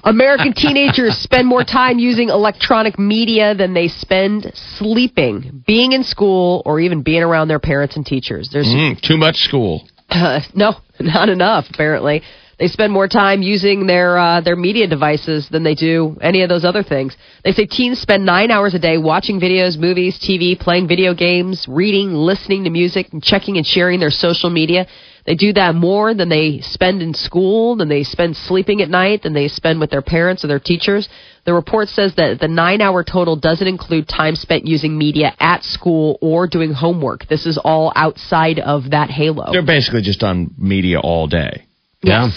American 0.03 0.53
teenagers 0.53 1.17
spend 1.17 1.47
more 1.47 1.63
time 1.63 1.99
using 1.99 2.29
electronic 2.29 2.97
media 2.97 3.55
than 3.55 3.73
they 3.73 3.87
spend 3.87 4.51
sleeping, 4.77 5.63
being 5.65 5.91
in 5.91 6.03
school, 6.03 6.61
or 6.65 6.79
even 6.79 7.01
being 7.01 7.23
around 7.23 7.47
their 7.47 7.59
parents 7.59 7.95
and 7.95 8.05
teachers. 8.05 8.49
There's 8.51 8.67
Mm, 8.67 9.01
too 9.01 9.17
much 9.17 9.37
school. 9.37 9.87
Uh, 10.09 10.39
no, 10.53 10.75
not 10.99 11.29
enough. 11.29 11.65
Apparently, 11.69 12.21
they 12.59 12.67
spend 12.67 12.91
more 12.91 13.07
time 13.07 13.41
using 13.41 13.85
their 13.85 14.17
uh, 14.17 14.41
their 14.41 14.55
media 14.55 14.87
devices 14.87 15.47
than 15.49 15.63
they 15.63 15.75
do 15.75 16.17
any 16.21 16.41
of 16.41 16.49
those 16.49 16.65
other 16.65 16.83
things. 16.83 17.15
They 17.43 17.51
say 17.51 17.65
teens 17.65 17.99
spend 17.99 18.25
nine 18.25 18.49
hours 18.49 18.73
a 18.73 18.79
day 18.79 18.97
watching 18.97 19.39
videos, 19.39 19.77
movies, 19.77 20.17
TV, 20.19 20.57
playing 20.59 20.87
video 20.87 21.13
games, 21.13 21.65
reading, 21.67 22.13
listening 22.13 22.63
to 22.63 22.69
music, 22.69 23.07
and 23.11 23.21
checking 23.21 23.57
and 23.57 23.65
sharing 23.65 23.99
their 23.99 24.09
social 24.09 24.49
media. 24.49 24.87
They 25.27 25.35
do 25.35 25.51
that 25.53 25.75
more 25.75 26.13
than 26.13 26.29
they 26.29 26.61
spend 26.61 27.01
in 27.01 27.13
school, 27.13 27.75
than 27.75 27.89
they 27.89 28.03
spend 28.03 28.37
sleeping 28.37 28.81
at 28.81 28.89
night, 28.89 29.23
than 29.23 29.33
they 29.33 29.49
spend 29.49 29.81
with 29.81 29.89
their 29.89 30.01
parents 30.01 30.45
or 30.45 30.47
their 30.47 30.59
teachers. 30.59 31.09
The 31.43 31.53
report 31.53 31.89
says 31.89 32.15
that 32.15 32.39
the 32.39 32.47
nine 32.47 32.79
hour 32.79 33.03
total 33.03 33.35
doesn't 33.35 33.67
include 33.67 34.07
time 34.07 34.35
spent 34.35 34.65
using 34.65 34.97
media 34.97 35.33
at 35.37 35.65
school 35.65 36.17
or 36.21 36.47
doing 36.47 36.71
homework. 36.71 37.27
This 37.27 37.45
is 37.45 37.57
all 37.61 37.91
outside 37.93 38.59
of 38.59 38.91
that 38.91 39.09
halo. 39.09 39.51
They're 39.51 39.65
basically 39.65 40.01
just 40.01 40.23
on 40.23 40.51
media 40.57 40.99
all 41.01 41.27
day. 41.27 41.65
Yeah. 42.01 42.29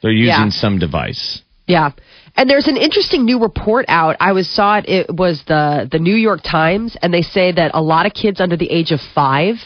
They're 0.00 0.12
using 0.12 0.28
Yeah. 0.28 0.48
some 0.50 0.78
device. 0.78 1.42
Yeah. 1.66 1.90
And 2.36 2.48
there's 2.48 2.68
an 2.68 2.76
interesting 2.76 3.24
new 3.24 3.40
report 3.40 3.84
out. 3.88 4.14
I 4.20 4.30
was 4.30 4.48
saw 4.48 4.76
it. 4.78 4.88
It 4.88 5.12
was 5.12 5.42
the 5.48 5.88
the 5.90 5.98
New 5.98 6.14
York 6.14 6.42
Times, 6.44 6.96
and 7.02 7.12
they 7.12 7.22
say 7.22 7.50
that 7.50 7.72
a 7.74 7.82
lot 7.82 8.06
of 8.06 8.14
kids 8.14 8.40
under 8.40 8.56
the 8.56 8.70
age 8.70 8.92
of 8.92 9.00
five 9.12 9.56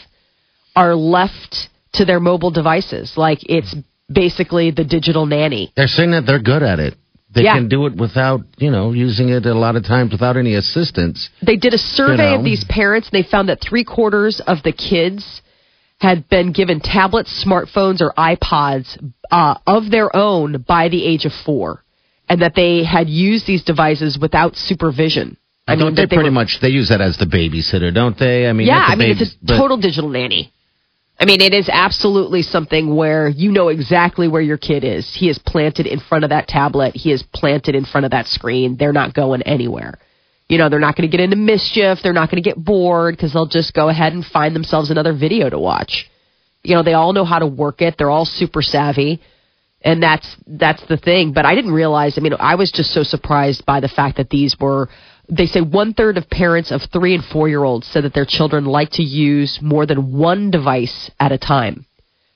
are 0.75 0.95
left 0.95 1.69
to 1.93 2.05
their 2.05 2.19
mobile 2.19 2.51
devices. 2.51 3.13
Like 3.17 3.39
it's 3.43 3.73
basically 4.11 4.71
the 4.71 4.83
digital 4.83 5.25
nanny. 5.25 5.71
They're 5.75 5.87
saying 5.87 6.11
that 6.11 6.25
they're 6.25 6.39
good 6.41 6.63
at 6.63 6.79
it. 6.79 6.95
They 7.33 7.43
Yeah. 7.43 7.55
can 7.55 7.67
do 7.67 7.87
it 7.87 7.95
without, 7.95 8.41
you 8.57 8.69
know, 8.69 8.91
using 8.91 9.29
it 9.29 9.45
a 9.47 9.53
lot 9.55 9.75
of 9.75 9.83
times 9.85 10.11
without 10.11 10.37
any 10.37 10.53
assistance. 10.53 11.29
They 11.41 11.55
did 11.55 11.73
a 11.73 11.79
survey 11.79 12.11
You 12.25 12.33
know. 12.33 12.35
of 12.39 12.43
these 12.43 12.63
parents. 12.65 13.09
And 13.11 13.17
they 13.23 13.27
found 13.27 13.49
that 13.49 13.59
three 13.59 13.83
quarters 13.83 14.39
of 14.41 14.61
the 14.63 14.71
kids 14.71 15.41
had 15.99 16.27
been 16.29 16.51
given 16.51 16.79
tablets, 16.79 17.43
smartphones, 17.43 18.01
or 18.01 18.13
iPods 18.17 18.87
uh, 19.31 19.55
of 19.65 19.89
their 19.89 20.15
own 20.15 20.63
by 20.67 20.89
the 20.89 21.03
age 21.05 21.25
of 21.25 21.33
four, 21.33 21.83
and 22.29 22.41
that 22.41 22.53
they 22.55 22.83
had 22.83 23.09
used 23.09 23.47
these 23.47 23.63
devices 23.63 24.17
without 24.19 24.55
supervision. 24.55 25.37
I 25.67 25.75
don't 25.75 25.85
mean, 25.87 25.95
they 25.95 26.01
they 26.05 26.15
pretty 26.15 26.29
were- 26.29 26.33
much 26.41 26.59
they 26.61 26.69
use 26.69 26.89
that 26.89 26.99
as 27.01 27.17
the 27.17 27.25
babysitter, 27.25 27.91
don't 27.93 28.17
they? 28.19 28.47
I 28.47 28.53
mean, 28.53 28.67
yeah, 28.67 28.83
I 28.85 28.95
mean, 28.95 29.13
babies, 29.13 29.33
it's 29.41 29.51
a 29.51 29.57
total 29.57 29.77
digital 29.77 30.09
nanny. 30.09 30.51
I 31.19 31.25
mean, 31.25 31.41
it 31.41 31.53
is 31.53 31.69
absolutely 31.71 32.41
something 32.41 32.95
where 32.95 33.29
you 33.29 33.51
know 33.51 33.69
exactly 33.69 34.27
where 34.27 34.41
your 34.41 34.57
kid 34.57 34.83
is. 34.83 35.09
He 35.17 35.29
is 35.29 35.37
planted 35.37 35.85
in 35.85 35.99
front 35.99 36.23
of 36.23 36.31
that 36.31 36.47
tablet. 36.47 36.95
He 36.95 37.11
is 37.11 37.23
planted 37.33 37.75
in 37.75 37.85
front 37.85 38.05
of 38.05 38.11
that 38.11 38.27
screen. 38.27 38.75
They're 38.77 38.93
not 38.93 39.13
going 39.13 39.41
anywhere. 39.43 39.99
You 40.49 40.57
know, 40.57 40.69
they're 40.69 40.79
not 40.79 40.95
going 40.97 41.09
to 41.09 41.15
get 41.15 41.23
into 41.23 41.37
mischief. 41.37 41.99
They're 42.03 42.13
not 42.13 42.29
going 42.29 42.43
to 42.43 42.47
get 42.49 42.63
bored 42.63 43.15
because 43.15 43.31
they'll 43.31 43.47
just 43.47 43.73
go 43.73 43.89
ahead 43.89 44.13
and 44.13 44.25
find 44.25 44.55
themselves 44.55 44.91
another 44.91 45.13
video 45.13 45.49
to 45.49 45.57
watch. 45.59 46.09
You 46.63 46.75
know, 46.75 46.83
they 46.83 46.93
all 46.93 47.13
know 47.13 47.25
how 47.25 47.39
to 47.39 47.47
work 47.47 47.81
it. 47.81 47.95
They're 47.97 48.09
all 48.09 48.25
super 48.25 48.61
savvy. 48.61 49.21
And 49.81 50.01
that's 50.01 50.35
that's 50.47 50.85
the 50.87 50.97
thing. 50.97 51.33
But 51.33 51.45
I 51.45 51.55
didn't 51.55 51.73
realize. 51.73 52.17
I 52.17 52.21
mean, 52.21 52.33
I 52.39 52.55
was 52.55 52.71
just 52.71 52.93
so 52.93 53.03
surprised 53.03 53.65
by 53.65 53.79
the 53.79 53.87
fact 53.89 54.17
that 54.17 54.29
these 54.29 54.57
were. 54.59 54.89
They 55.29 55.45
say 55.45 55.61
one 55.61 55.93
third 55.93 56.17
of 56.17 56.29
parents 56.29 56.71
of 56.71 56.81
three 56.91 57.15
and 57.15 57.23
four 57.23 57.47
year 57.47 57.63
olds 57.63 57.87
said 57.87 58.03
that 58.03 58.13
their 58.13 58.25
children 58.25 58.65
like 58.65 58.91
to 58.91 59.03
use 59.03 59.59
more 59.61 59.85
than 59.85 60.17
one 60.17 60.51
device 60.51 61.09
at 61.19 61.31
a 61.31 61.37
time. 61.37 61.85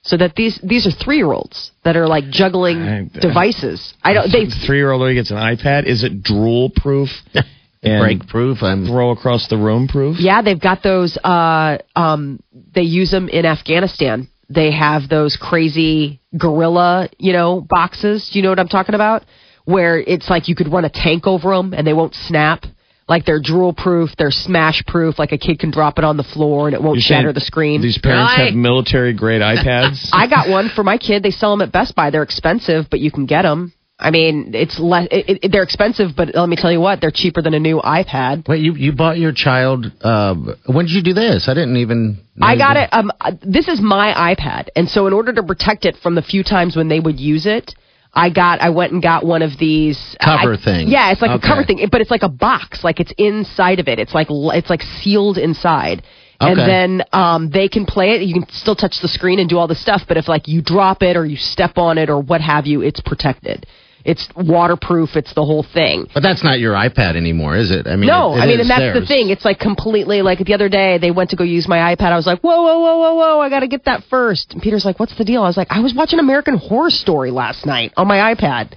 So 0.03 0.15
that 0.17 0.36
these 0.36 0.58
these 0.63 0.88
are 0.88 0.91
three 0.91 1.17
year 1.17 1.32
olds 1.32 1.72
that 1.84 1.98
are 1.98 2.08
like 2.08 2.29
juggling 2.29 2.82
I- 2.82 3.10
devices. 3.20 3.94
I 4.03 4.13
don't. 4.13 4.32
They 4.32 4.46
Three 4.65 4.77
year 4.77 4.91
old 4.91 5.13
gets 5.13 5.32
an 5.32 5.38
iPad. 5.38 5.86
Is 5.86 6.03
it 6.03 6.24
drool 6.24 6.72
proof? 6.75 7.10
and 7.84 8.01
break 8.01 8.27
proof. 8.27 8.63
I'm 8.63 8.86
throw 8.86 9.12
across 9.12 9.48
the 9.48 9.58
room 9.58 9.88
proof? 9.88 10.17
Yeah, 10.20 10.41
they've 10.41 10.60
got 10.60 10.84
those. 10.84 11.17
Uh, 11.17 11.79
um, 11.96 12.39
they 12.74 12.82
use 12.82 13.12
them 13.12 13.29
in 13.29 13.46
Afghanistan. 13.46 14.29
They 14.50 14.72
have 14.72 15.10
those 15.10 15.38
crazy 15.39 16.22
gorilla, 16.38 17.10
you 17.17 17.34
know, 17.34 17.62
boxes. 17.62 18.29
Do 18.32 18.39
you 18.39 18.44
know 18.44 18.50
what 18.50 18.60
I'm 18.60 18.70
talking 18.70 18.96
about? 18.96 19.24
Where 19.65 20.00
it's 20.00 20.29
like 20.29 20.48
you 20.48 20.56
could 20.56 20.72
run 20.72 20.86
a 20.86 20.89
tank 20.89 21.27
over 21.27 21.50
them 21.56 21.74
and 21.74 21.86
they 21.86 21.94
won't 21.94 22.15
snap. 22.15 22.63
Like 23.09 23.25
they're 23.25 23.39
drool 23.41 23.73
proof, 23.73 24.09
they're 24.17 24.31
smash 24.31 24.83
proof. 24.85 25.17
Like 25.17 25.31
a 25.31 25.37
kid 25.37 25.59
can 25.59 25.71
drop 25.71 25.97
it 25.97 26.03
on 26.03 26.17
the 26.17 26.23
floor 26.23 26.67
and 26.67 26.75
it 26.75 26.81
won't 26.83 26.99
shatter 26.99 27.31
the 27.31 27.39
screen. 27.39 27.81
These 27.81 27.97
parents 27.99 28.33
Right. 28.37 28.47
have 28.47 28.55
military 28.55 29.13
grade 29.13 29.41
iPads. 29.53 30.09
I 30.11 30.27
got 30.27 30.49
one 30.49 30.69
for 30.75 30.83
my 30.83 30.97
kid. 30.97 31.23
They 31.23 31.31
sell 31.31 31.51
them 31.51 31.61
at 31.61 31.71
Best 31.71 31.95
Buy. 31.95 32.09
They're 32.09 32.23
expensive, 32.23 32.87
but 32.91 32.99
you 32.99 33.09
can 33.11 33.25
get 33.25 33.43
them. 33.43 33.71
I 33.99 34.11
mean, 34.11 34.51
it's 34.53 34.77
less. 34.77 35.07
It, 35.09 35.39
it, 35.41 35.51
they're 35.51 35.63
expensive, 35.63 36.09
but 36.15 36.35
let 36.35 36.47
me 36.47 36.55
tell 36.55 36.71
you 36.71 36.79
what, 36.79 37.01
they're 37.01 37.09
cheaper 37.11 37.41
than 37.41 37.55
a 37.55 37.59
new 37.59 37.77
iPad. 37.79 38.47
Wait, 38.47 38.59
you 38.61 38.75
you 38.75 38.91
bought 38.91 39.17
your 39.17 39.31
child? 39.31 39.87
Uh, 40.01 40.35
when 40.67 40.85
did 40.85 40.91
you 40.93 41.01
do 41.01 41.13
this? 41.13 41.47
I 41.49 41.55
didn't 41.55 41.77
even. 41.77 42.19
I 42.39 42.55
got 42.57 42.73
did- 42.75 42.83
it. 42.83 42.89
Um, 42.93 43.11
uh, 43.19 43.31
this 43.41 43.67
is 43.67 43.81
my 43.81 44.35
iPad, 44.35 44.67
and 44.75 44.87
so 44.87 45.07
in 45.07 45.13
order 45.13 45.33
to 45.33 45.41
protect 45.41 45.85
it 45.85 45.95
from 46.03 46.13
the 46.13 46.21
few 46.21 46.43
times 46.43 46.75
when 46.75 46.89
they 46.89 46.99
would 46.99 47.19
use 47.19 47.47
it, 47.47 47.73
I 48.17 48.29
got. 48.29 48.62
I 48.62 48.69
went 48.69 48.91
and 48.93 49.01
got 49.01 49.25
one 49.25 49.41
of 49.41 49.51
these 49.57 49.97
Cover 50.24 50.53
I- 50.53 50.57
things. 50.57 50.89
Yeah, 50.89 51.12
it's 51.12 51.21
like 51.21 51.31
Okay. 51.31 51.45
a 51.47 51.50
cover 51.50 51.63
thing, 51.63 51.88
but 51.91 52.01
it's 52.01 52.12
like 52.12 52.24
a 52.24 52.29
box. 52.29 52.83
Like 52.83 53.00
it's 53.00 53.13
inside 53.17 53.79
of 53.79 53.88
it. 53.88 54.00
It's 54.00 54.13
like 54.13 54.27
it's 54.29 54.69
like 54.69 54.81
sealed 55.01 55.38
inside. 55.38 56.03
Okay. 56.39 56.51
And 56.51 56.59
then 56.59 57.03
um, 57.13 57.50
they 57.50 57.67
can 57.67 57.86
play 57.88 58.12
it. 58.12 58.21
You 58.21 58.33
can 58.36 58.45
still 58.50 58.75
touch 58.75 59.00
the 59.01 59.07
screen 59.07 59.39
and 59.39 59.50
do 59.50 59.57
all 59.57 59.67
the 59.67 59.74
stuff. 59.75 60.03
But 60.07 60.17
if 60.17 60.27
like 60.27 60.47
you 60.47 60.62
drop 60.62 61.01
it 61.01 61.17
or 61.17 61.25
you 61.25 61.36
step 61.38 61.77
on 61.77 61.97
it 61.97 62.09
or 62.12 62.19
what 62.19 62.41
have 62.41 62.67
you, 62.67 62.81
it's 62.81 63.01
protected. 63.01 63.65
It's 64.07 64.25
waterproof. 64.37 65.17
It's 65.17 65.33
the 65.33 65.43
whole 65.43 65.63
thing. 65.73 66.07
But 66.13 66.23
that's 66.23 66.41
not 66.41 66.59
your 66.59 66.73
iPad 66.75 67.17
anymore, 67.17 67.57
is 67.57 67.71
it? 67.71 67.87
I 67.87 67.97
mean, 67.97 68.07
No, 68.07 68.35
it- 68.35 68.37
it 68.37 68.41
I 68.41 68.45
mean, 68.47 68.59
and 68.61 68.69
that's 68.69 68.97
the 68.97 69.05
thing. 69.05 69.29
It's 69.29 69.43
like 69.43 69.59
completely 69.59 70.21
like 70.21 70.39
the 70.39 70.53
other 70.53 70.69
day 70.69 70.97
they 70.97 71.11
went 71.11 71.31
to 71.31 71.35
go 71.35 71.43
use 71.43 71.67
my 71.67 71.93
iPad. 71.93 72.13
I 72.13 72.15
was 72.15 72.25
like, 72.25 72.39
whoa, 72.39 72.61
whoa, 72.61 72.79
whoa, 72.79 72.97
whoa, 72.99 73.13
whoa! 73.15 73.39
I 73.41 73.49
got 73.49 73.59
to 73.59 73.67
get 73.67 73.83
that 73.83 74.03
first. 74.09 74.53
And 74.53 74.61
Peter's 74.61 74.85
like, 74.85 74.97
what's 74.97 75.17
the 75.17 75.25
deal? 75.25 75.43
I 75.43 75.47
was 75.47 75.57
like, 75.57 75.67
I 75.71 75.81
was 75.81 75.93
watching 75.93 76.19
American 76.19 76.55
Horror 76.57 76.89
Story 76.89 77.31
last 77.31 77.65
night 77.65 77.91
on 77.97 78.07
my 78.07 78.33
iPad. 78.33 78.71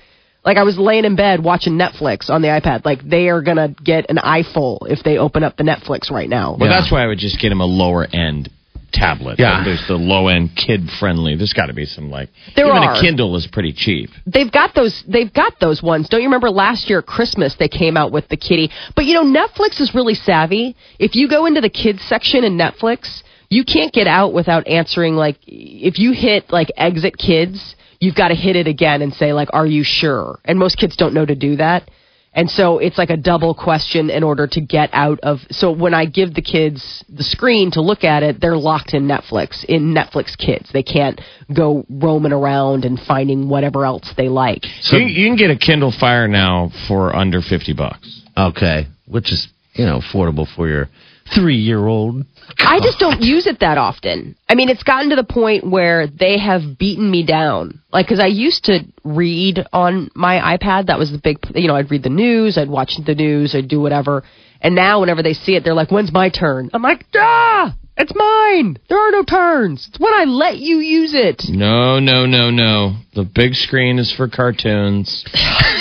Like 0.44 0.56
I 0.56 0.64
was 0.64 0.76
laying 0.78 1.04
in 1.04 1.14
bed 1.16 1.44
watching 1.44 1.74
Netflix 1.74 2.28
on 2.28 2.42
the 2.42 2.48
iPad. 2.48 2.84
Like 2.84 3.02
they 3.08 3.28
are 3.28 3.40
gonna 3.42 3.68
get 3.84 4.06
an 4.10 4.18
eyeful 4.18 4.84
if 4.90 5.02
they 5.04 5.16
open 5.18 5.44
up 5.44 5.56
the 5.56 5.62
Netflix 5.64 6.10
right 6.10 6.28
now. 6.28 6.56
Well, 6.58 6.68
Yeah. 6.70 6.80
that's 6.80 6.90
why 6.90 7.04
I 7.04 7.06
would 7.06 7.18
just 7.18 7.38
get 7.38 7.52
him 7.52 7.60
a 7.60 7.66
lower 7.66 8.04
end 8.12 8.48
tablet. 8.92 9.38
Yeah. 9.38 9.62
There's 9.64 9.86
the 9.88 9.94
low 9.96 10.28
end 10.28 10.50
kid 10.56 10.88
friendly. 10.98 11.36
There's 11.36 11.52
got 11.52 11.66
to 11.66 11.72
be 11.74 11.86
some 11.86 12.10
like 12.10 12.28
There 12.56 12.66
even 12.66 12.82
are. 12.82 12.94
a 12.94 13.00
Kindle 13.00 13.36
is 13.36 13.46
pretty 13.46 13.72
cheap. 13.72 14.10
they've 14.26 14.50
got 14.50 14.74
those 14.74 15.02
they've 15.08 15.32
got 15.32 15.60
those 15.60 15.82
ones. 15.82 16.08
Don't 16.08 16.20
you 16.20 16.26
remember 16.28 16.50
last 16.50 16.88
year 16.88 17.00
at 17.00 17.06
Christmas 17.06 17.54
they 17.58 17.68
came 17.68 17.96
out 17.96 18.12
with 18.12 18.28
the 18.28 18.36
kitty? 18.36 18.70
But 18.96 19.04
you 19.06 19.14
know 19.14 19.24
Netflix 19.24 19.80
is 19.80 19.92
really 19.94 20.14
savvy. 20.14 20.76
If 20.98 21.14
you 21.14 21.28
go 21.28 21.46
into 21.46 21.60
the 21.60 21.70
kids 21.70 22.02
section 22.02 22.44
in 22.44 22.56
Netflix, 22.58 23.22
you 23.48 23.64
can't 23.64 23.92
get 23.92 24.06
out 24.06 24.32
without 24.32 24.66
answering 24.66 25.14
like 25.16 25.36
if 25.46 25.98
you 25.98 26.12
hit 26.12 26.50
like 26.50 26.68
exit 26.76 27.16
kids, 27.18 27.74
you've 28.00 28.14
got 28.14 28.28
to 28.28 28.34
hit 28.34 28.56
it 28.56 28.66
again 28.66 29.02
and 29.02 29.12
say 29.14 29.32
like 29.32 29.48
are 29.52 29.66
you 29.66 29.82
sure? 29.84 30.38
And 30.44 30.58
most 30.58 30.76
kids 30.78 30.96
don't 30.96 31.14
know 31.14 31.26
to 31.26 31.34
do 31.34 31.56
that. 31.56 31.90
And 32.32 32.48
so 32.48 32.78
it's 32.78 32.96
like 32.96 33.10
a 33.10 33.16
double 33.16 33.54
question 33.54 34.08
in 34.08 34.22
order 34.22 34.46
to 34.46 34.60
get 34.60 34.90
out 34.92 35.18
of. 35.20 35.40
So 35.50 35.72
when 35.72 35.94
I 35.94 36.04
give 36.04 36.34
the 36.34 36.42
kids 36.42 37.04
the 37.08 37.24
screen 37.24 37.72
to 37.72 37.80
look 37.80 38.04
at 38.04 38.22
it, 38.22 38.40
they're 38.40 38.56
locked 38.56 38.94
in 38.94 39.08
Netflix, 39.08 39.64
in 39.64 39.92
Netflix 39.92 40.38
Kids. 40.38 40.70
They 40.72 40.84
can't 40.84 41.20
go 41.54 41.84
roaming 41.90 42.32
around 42.32 42.84
and 42.84 43.00
finding 43.00 43.48
whatever 43.48 43.84
else 43.84 44.12
they 44.16 44.28
like. 44.28 44.64
So 44.82 44.96
you, 44.96 45.06
you 45.06 45.28
can 45.28 45.36
get 45.36 45.50
a 45.50 45.56
Kindle 45.56 45.92
Fire 45.98 46.28
now 46.28 46.70
for 46.86 47.14
under 47.14 47.42
fifty 47.42 47.72
bucks. 47.72 48.22
Okay, 48.36 48.86
which 49.08 49.32
is 49.32 49.48
you 49.74 49.84
know 49.84 50.00
affordable 50.00 50.46
for 50.54 50.68
your 50.68 50.88
three-year-old. 51.34 52.24
I 52.58 52.80
just 52.80 52.98
don't 52.98 53.20
use 53.20 53.46
it 53.46 53.60
that 53.60 53.78
often. 53.78 54.36
I 54.48 54.54
mean, 54.54 54.68
it's 54.68 54.82
gotten 54.82 55.10
to 55.10 55.16
the 55.16 55.24
point 55.24 55.68
where 55.68 56.06
they 56.06 56.38
have 56.38 56.78
beaten 56.78 57.10
me 57.10 57.24
down. 57.24 57.80
Like, 57.92 58.06
because 58.06 58.20
I 58.20 58.26
used 58.26 58.64
to 58.64 58.80
read 59.04 59.64
on 59.72 60.10
my 60.14 60.56
iPad. 60.56 60.86
That 60.86 60.98
was 60.98 61.10
the 61.10 61.18
big, 61.18 61.38
you 61.54 61.68
know, 61.68 61.76
I'd 61.76 61.90
read 61.90 62.02
the 62.02 62.08
news, 62.10 62.58
I'd 62.58 62.68
watch 62.68 62.94
the 63.04 63.14
news, 63.14 63.54
I'd 63.54 63.68
do 63.68 63.80
whatever. 63.80 64.24
And 64.60 64.74
now, 64.74 65.00
whenever 65.00 65.22
they 65.22 65.32
see 65.32 65.54
it, 65.54 65.64
they're 65.64 65.74
like, 65.74 65.90
when's 65.90 66.12
my 66.12 66.28
turn? 66.28 66.70
I'm 66.74 66.82
like, 66.82 67.06
ah, 67.16 67.74
it's 67.96 68.12
mine. 68.14 68.78
There 68.88 68.98
are 68.98 69.10
no 69.10 69.22
turns. 69.22 69.86
It's 69.88 70.00
when 70.00 70.12
I 70.12 70.24
let 70.24 70.58
you 70.58 70.78
use 70.78 71.12
it. 71.14 71.44
No, 71.48 71.98
no, 71.98 72.26
no, 72.26 72.50
no. 72.50 72.96
The 73.14 73.24
big 73.24 73.54
screen 73.54 73.98
is 73.98 74.12
for 74.14 74.28
cartoons. 74.28 75.24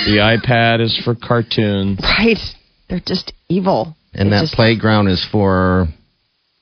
the 0.06 0.18
iPad 0.18 0.82
is 0.82 1.00
for 1.04 1.16
cartoons. 1.16 2.00
Right. 2.02 2.38
They're 2.90 3.02
just 3.06 3.34
evil. 3.48 3.96
And 4.14 4.32
that 4.32 4.42
just- 4.42 4.54
playground 4.54 5.08
is 5.08 5.24
for 5.32 5.88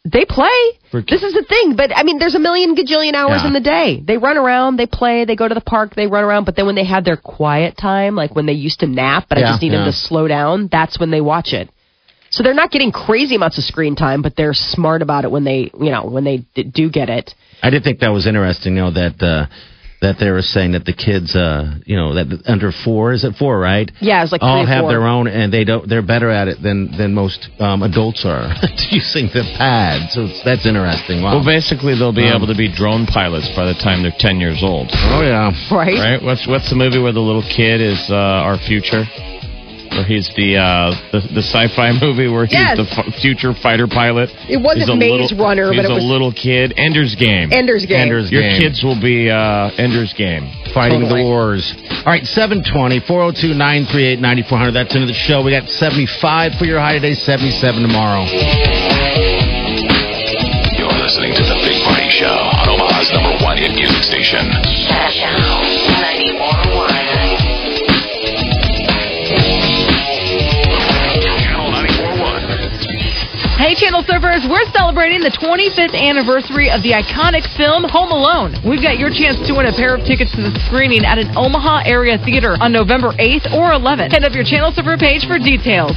They 0.05 0.23
play. 0.23 0.57
For- 0.89 1.01
This 1.01 1.21
is 1.21 1.33
the 1.33 1.43
thing. 1.43 1.75
But 1.75 1.91
I 1.95 2.03
mean, 2.03 2.17
there's 2.17 2.35
a 2.35 2.39
million 2.39 2.75
gajillion 2.77 3.13
hours 3.13 3.41
Yeah. 3.41 3.47
in 3.47 3.53
the 3.53 3.59
day. 3.59 4.01
They 4.05 4.17
run 4.17 4.37
around, 4.37 4.77
they 4.77 4.85
play, 4.85 5.25
they 5.25 5.35
go 5.35 5.47
to 5.47 5.53
the 5.53 5.59
park, 5.61 5.95
they 5.95 6.07
run 6.07 6.23
around. 6.23 6.45
But 6.45 6.55
then 6.55 6.65
when 6.65 6.75
they 6.75 6.85
have 6.85 7.03
their 7.03 7.17
quiet 7.17 7.75
time, 7.77 8.15
like 8.15 8.33
when 8.33 8.45
they 8.45 8.53
used 8.53 8.79
to 8.81 8.87
nap, 8.87 9.25
but 9.27 9.37
I 9.37 9.41
just 9.41 9.61
need 9.61 9.73
yeah. 9.73 9.79
them 9.79 9.87
to 9.87 9.91
slow 9.93 10.27
down, 10.29 10.69
that's 10.71 10.97
when 10.97 11.11
they 11.11 11.19
watch 11.19 11.51
it. 11.51 11.69
So 12.29 12.43
they're 12.43 12.53
not 12.53 12.71
getting 12.71 12.91
crazy 12.91 13.35
amounts 13.35 13.57
of 13.57 13.63
screen 13.65 13.95
time, 13.95 14.21
but 14.21 14.35
they're 14.35 14.53
smart 14.53 15.01
about 15.01 15.23
it 15.25 15.31
when 15.31 15.43
they, 15.43 15.71
you 15.79 15.91
know, 15.91 16.05
when 16.05 16.23
they 16.23 16.45
d- 16.55 16.63
do 16.63 16.89
get 16.89 17.09
it. 17.09 17.33
I 17.63 17.69
did 17.69 17.83
think 17.83 17.99
that 17.99 18.09
was 18.09 18.27
interesting, 18.27 18.75
though, 18.75 18.89
know, 18.89 18.91
that 18.91 19.21
uh, 19.23 19.45
that 20.01 20.17
they 20.19 20.29
were 20.29 20.41
saying 20.41 20.73
that 20.73 20.85
the 20.85 20.93
kids, 20.93 21.35
uh, 21.35 21.79
you 21.85 21.95
know, 21.95 22.13
that 22.13 22.43
under 22.45 22.71
four 22.71 23.13
is 23.13 23.23
it 23.23 23.33
four, 23.35 23.57
right? 23.57 23.89
Yeah, 23.99 24.21
it's 24.21 24.31
like 24.31 24.43
all 24.43 24.63
or 24.63 24.67
have 24.67 24.83
four. 24.83 24.91
their 24.91 25.07
own, 25.07 25.27
and 25.27 25.51
they 25.51 25.63
don't. 25.63 25.89
They're 25.89 26.05
better 26.05 26.29
at 26.29 26.47
it 26.47 26.61
than 26.61 26.95
than 26.97 27.13
most 27.13 27.49
um, 27.59 27.81
adults 27.81 28.23
are 28.25 28.53
using 28.91 29.25
the 29.33 29.41
pad. 29.57 30.11
So 30.11 30.25
it's, 30.25 30.43
that's 30.45 30.65
interesting. 30.65 31.23
Wow. 31.23 31.41
Well, 31.41 31.45
basically, 31.45 31.97
they'll 31.97 32.13
be 32.13 32.29
able 32.29 32.47
to 32.47 32.55
be 32.57 32.69
drone 32.69 33.05
pilots 33.07 33.49
by 33.55 33.65
the 33.65 33.77
time 33.81 34.03
they're 34.03 34.17
ten 34.19 34.37
years 34.39 34.61
old. 34.61 34.89
oh 34.93 35.21
yeah. 35.25 35.49
Right? 35.73 35.97
Right? 35.97 36.21
What's 36.21 36.45
what's 36.47 36.69
the 36.69 36.77
movie 36.77 37.01
where 37.01 37.13
the 37.13 37.23
little 37.23 37.45
kid 37.45 37.81
is 37.81 37.97
uh, 38.09 38.45
our 38.45 38.57
future? 38.57 39.03
Where 39.91 40.05
he's 40.05 40.29
the 40.35 40.57
uh, 40.57 40.91
the, 41.11 41.19
the 41.33 41.43
sci-fi 41.43 41.91
movie 42.01 42.27
where 42.27 42.45
he's 42.45 42.53
Yes. 42.53 42.77
the 42.77 42.85
f- 42.89 43.13
future 43.21 43.53
fighter 43.53 43.87
pilot. 43.87 44.29
It 44.49 44.57
wasn't 44.61 44.97
Maze 44.99 45.31
little, 45.31 45.45
Runner, 45.45 45.71
he's 45.73 45.81
but 45.81 45.89
it 45.89 45.93
was 45.93 46.03
a 46.03 46.07
little 46.07 46.31
kid. 46.33 46.73
Ender's 46.77 47.15
Game. 47.15 47.51
Ender's 47.51 47.85
Game. 47.85 47.97
Ender's 48.09 48.31
Your 48.31 48.41
Game. 48.43 48.61
kids 48.61 48.83
will 48.83 48.99
be 48.99 49.29
uh, 49.29 49.69
Ender's 49.77 50.13
Game. 50.13 50.49
fighting 50.73 51.01
Totally. 51.01 51.21
the 51.23 51.27
wars. 51.27 51.73
All 52.05 52.11
right, 52.13 52.25
720 52.25 52.99
402 53.07 53.53
938 53.57 54.19
9400. 54.19 54.71
That's 54.71 54.93
into 54.95 55.07
the 55.07 55.13
show. 55.17 55.41
We 55.43 55.51
got 55.51 55.67
75 55.69 56.55
for 56.59 56.65
your 56.65 56.79
high 56.79 56.93
today, 56.99 57.13
77 57.15 57.81
tomorrow. 57.81 58.25
You're 60.77 60.93
listening 60.93 61.33
to 61.33 61.43
the 61.43 61.57
Big 61.65 61.77
Party 61.83 62.09
Show 62.13 62.29
on 62.29 62.69
Omaha's 62.69 63.09
number 63.13 63.33
one 63.43 63.57
hit 63.57 63.73
music 63.73 64.03
station. 64.03 64.45
Channel 73.77 74.01
Surfers, 74.01 74.49
we're 74.49 74.65
celebrating 74.73 75.21
the 75.21 75.29
25th 75.29 75.93
anniversary 75.93 76.71
of 76.71 76.81
the 76.81 76.97
iconic 76.97 77.45
film 77.55 77.83
Home 77.83 78.09
Alone. 78.09 78.55
We've 78.65 78.81
got 78.81 78.97
your 78.97 79.11
chance 79.11 79.37
to 79.45 79.53
win 79.53 79.67
a 79.67 79.71
pair 79.71 79.93
of 79.93 80.03
tickets 80.03 80.31
to 80.31 80.41
the 80.41 80.59
screening 80.65 81.05
at 81.05 81.19
an 81.19 81.37
Omaha 81.37 81.83
area 81.85 82.17
theater 82.17 82.57
on 82.59 82.71
November 82.71 83.11
8th 83.13 83.53
or 83.53 83.69
11th. 83.77 84.11
Head 84.11 84.23
up 84.23 84.33
your 84.33 84.45
Channel 84.45 84.71
Surfer 84.73 84.97
page 84.97 85.27
for 85.27 85.37
details. 85.37 85.93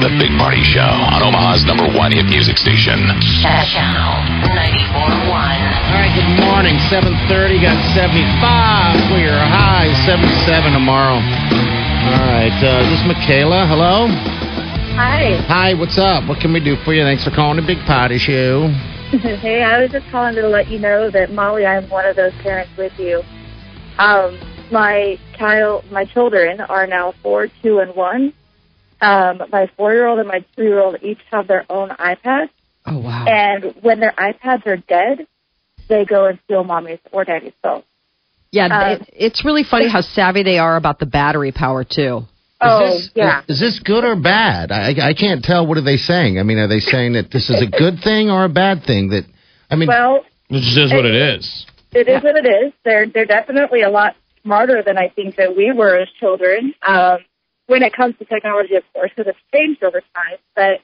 To 0.00 0.08
the 0.08 0.16
Big 0.16 0.32
Party 0.38 0.64
Show 0.64 0.80
on 0.80 1.20
Omaha's 1.20 1.64
number 1.64 1.84
one 1.92 2.12
hit 2.12 2.24
music 2.24 2.56
station. 2.56 2.96
Channel 3.44 4.48
94.1. 4.48 5.28
All 5.28 5.92
right, 5.92 6.12
good 6.16 6.40
morning. 6.40 6.80
730, 6.88 7.60
got 7.60 7.76
75 7.92 9.12
We 9.12 9.28
are 9.28 9.44
high, 9.44 9.92
77 10.08 10.72
tomorrow. 10.72 11.20
All 11.20 12.24
right, 12.32 12.56
uh, 12.64 12.88
this 12.88 13.00
is 13.00 13.04
Michaela. 13.04 13.66
Hello. 13.68 14.08
Hi. 14.96 15.36
Hi, 15.48 15.74
what's 15.74 15.98
up? 15.98 16.26
What 16.28 16.40
can 16.40 16.52
we 16.52 16.60
do 16.64 16.76
for 16.84 16.94
you? 16.94 17.02
Thanks 17.02 17.24
for 17.24 17.30
calling 17.30 17.60
the 17.60 17.66
Big 17.66 17.84
Party 17.84 18.16
Show. 18.16 18.68
hey, 19.20 19.62
I 19.62 19.80
was 19.82 19.90
just 19.90 20.08
calling 20.08 20.34
to 20.36 20.48
let 20.48 20.68
you 20.68 20.78
know 20.78 21.10
that 21.10 21.30
Molly, 21.32 21.66
I'm 21.66 21.88
one 21.90 22.06
of 22.06 22.16
those 22.16 22.32
parents 22.40 22.72
with 22.78 22.92
you. 22.98 23.22
Um, 23.98 24.38
my 24.72 25.18
child, 25.36 25.84
my 25.90 26.06
children 26.06 26.60
are 26.60 26.86
now 26.86 27.12
four, 27.22 27.48
two, 27.62 27.80
and 27.80 27.94
one. 27.94 28.32
Um, 29.00 29.42
my 29.50 29.70
four-year-old 29.76 30.18
and 30.18 30.28
my 30.28 30.44
two-year-old 30.56 30.98
each 31.02 31.20
have 31.30 31.46
their 31.46 31.64
own 31.70 31.90
iPads. 31.90 32.50
Oh, 32.86 32.98
wow. 32.98 33.26
and 33.26 33.74
when 33.82 34.00
their 34.00 34.12
iPads 34.12 34.66
are 34.66 34.76
dead, 34.76 35.26
they 35.88 36.04
go 36.04 36.26
and 36.26 36.38
steal 36.44 36.64
mommy's 36.64 36.98
or 37.12 37.24
daddy's 37.24 37.52
phone. 37.62 37.82
Yeah, 38.52 38.66
uh, 38.66 38.94
it, 38.94 39.10
it's 39.12 39.44
really 39.44 39.64
funny 39.64 39.88
how 39.88 40.00
savvy 40.00 40.42
they 40.42 40.58
are 40.58 40.76
about 40.76 40.98
the 40.98 41.06
battery 41.06 41.52
power, 41.52 41.84
too. 41.84 42.22
Oh, 42.60 42.94
is 42.96 43.04
this, 43.04 43.10
yeah. 43.14 43.42
Is 43.48 43.60
this 43.60 43.80
good 43.80 44.04
or 44.04 44.16
bad? 44.16 44.70
I, 44.70 45.08
I 45.08 45.14
can't 45.14 45.42
tell. 45.42 45.66
What 45.66 45.78
are 45.78 45.84
they 45.84 45.96
saying? 45.96 46.38
I 46.38 46.42
mean, 46.42 46.58
are 46.58 46.68
they 46.68 46.80
saying 46.80 47.14
that 47.14 47.30
this 47.30 47.48
is 47.48 47.62
a 47.62 47.66
good 47.66 48.00
thing 48.02 48.28
or 48.30 48.44
a 48.44 48.48
bad 48.48 48.82
thing? 48.84 49.10
That 49.10 49.24
I 49.70 49.76
mean, 49.76 49.88
Well, 49.88 50.24
It 50.50 50.60
just 50.60 50.76
is 50.76 50.92
what 50.92 51.06
it 51.06 51.14
is. 51.14 51.66
It 51.92 52.08
is 52.08 52.22
what 52.22 52.36
it 52.36 52.46
is. 52.46 52.72
They're 52.84 53.06
they're 53.06 53.24
definitely 53.24 53.82
a 53.82 53.90
lot 53.90 54.14
smarter 54.42 54.82
than 54.84 54.98
I 54.98 55.08
think 55.08 55.36
that 55.36 55.56
we 55.56 55.72
were 55.72 55.96
as 55.96 56.08
children. 56.18 56.74
Um, 56.86 57.18
when 57.70 57.84
it 57.84 57.92
comes 57.92 58.16
to 58.18 58.24
technology, 58.24 58.74
of 58.74 58.82
course, 58.92 59.12
because 59.14 59.30
it's 59.30 59.38
changed 59.54 59.84
over 59.84 60.00
time. 60.12 60.38
But 60.56 60.80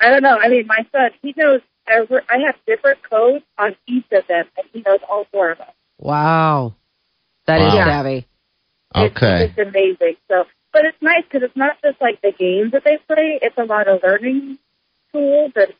I 0.00 0.10
don't 0.10 0.24
know. 0.24 0.36
I 0.36 0.48
mean, 0.48 0.66
my 0.66 0.84
son, 0.90 1.10
he 1.22 1.32
knows. 1.36 1.60
Every, 1.88 2.18
I 2.28 2.38
have 2.46 2.56
different 2.66 2.98
codes 3.08 3.44
on 3.56 3.76
each 3.86 4.06
of 4.10 4.26
them, 4.26 4.46
and 4.58 4.66
he 4.72 4.82
knows 4.84 4.98
all 5.08 5.24
four 5.30 5.52
of 5.52 5.58
them. 5.58 5.68
Wow. 5.98 6.74
That 7.46 7.60
is 7.60 7.74
Wow. 7.74 7.84
savvy. 7.84 8.26
It's, 8.96 9.16
okay. 9.16 9.44
it's 9.44 9.58
amazing. 9.68 10.16
So, 10.28 10.46
but 10.72 10.84
it's 10.84 11.00
nice 11.00 11.22
because 11.22 11.44
it's 11.44 11.56
not 11.56 11.80
just 11.84 12.00
like 12.00 12.20
the 12.22 12.32
games 12.32 12.72
that 12.72 12.82
they 12.82 12.98
play. 13.06 13.38
It's 13.40 13.56
a 13.56 13.62
lot 13.62 13.86
of 13.86 14.02
learning 14.02 14.58
tools, 15.12 15.52
and 15.54 15.72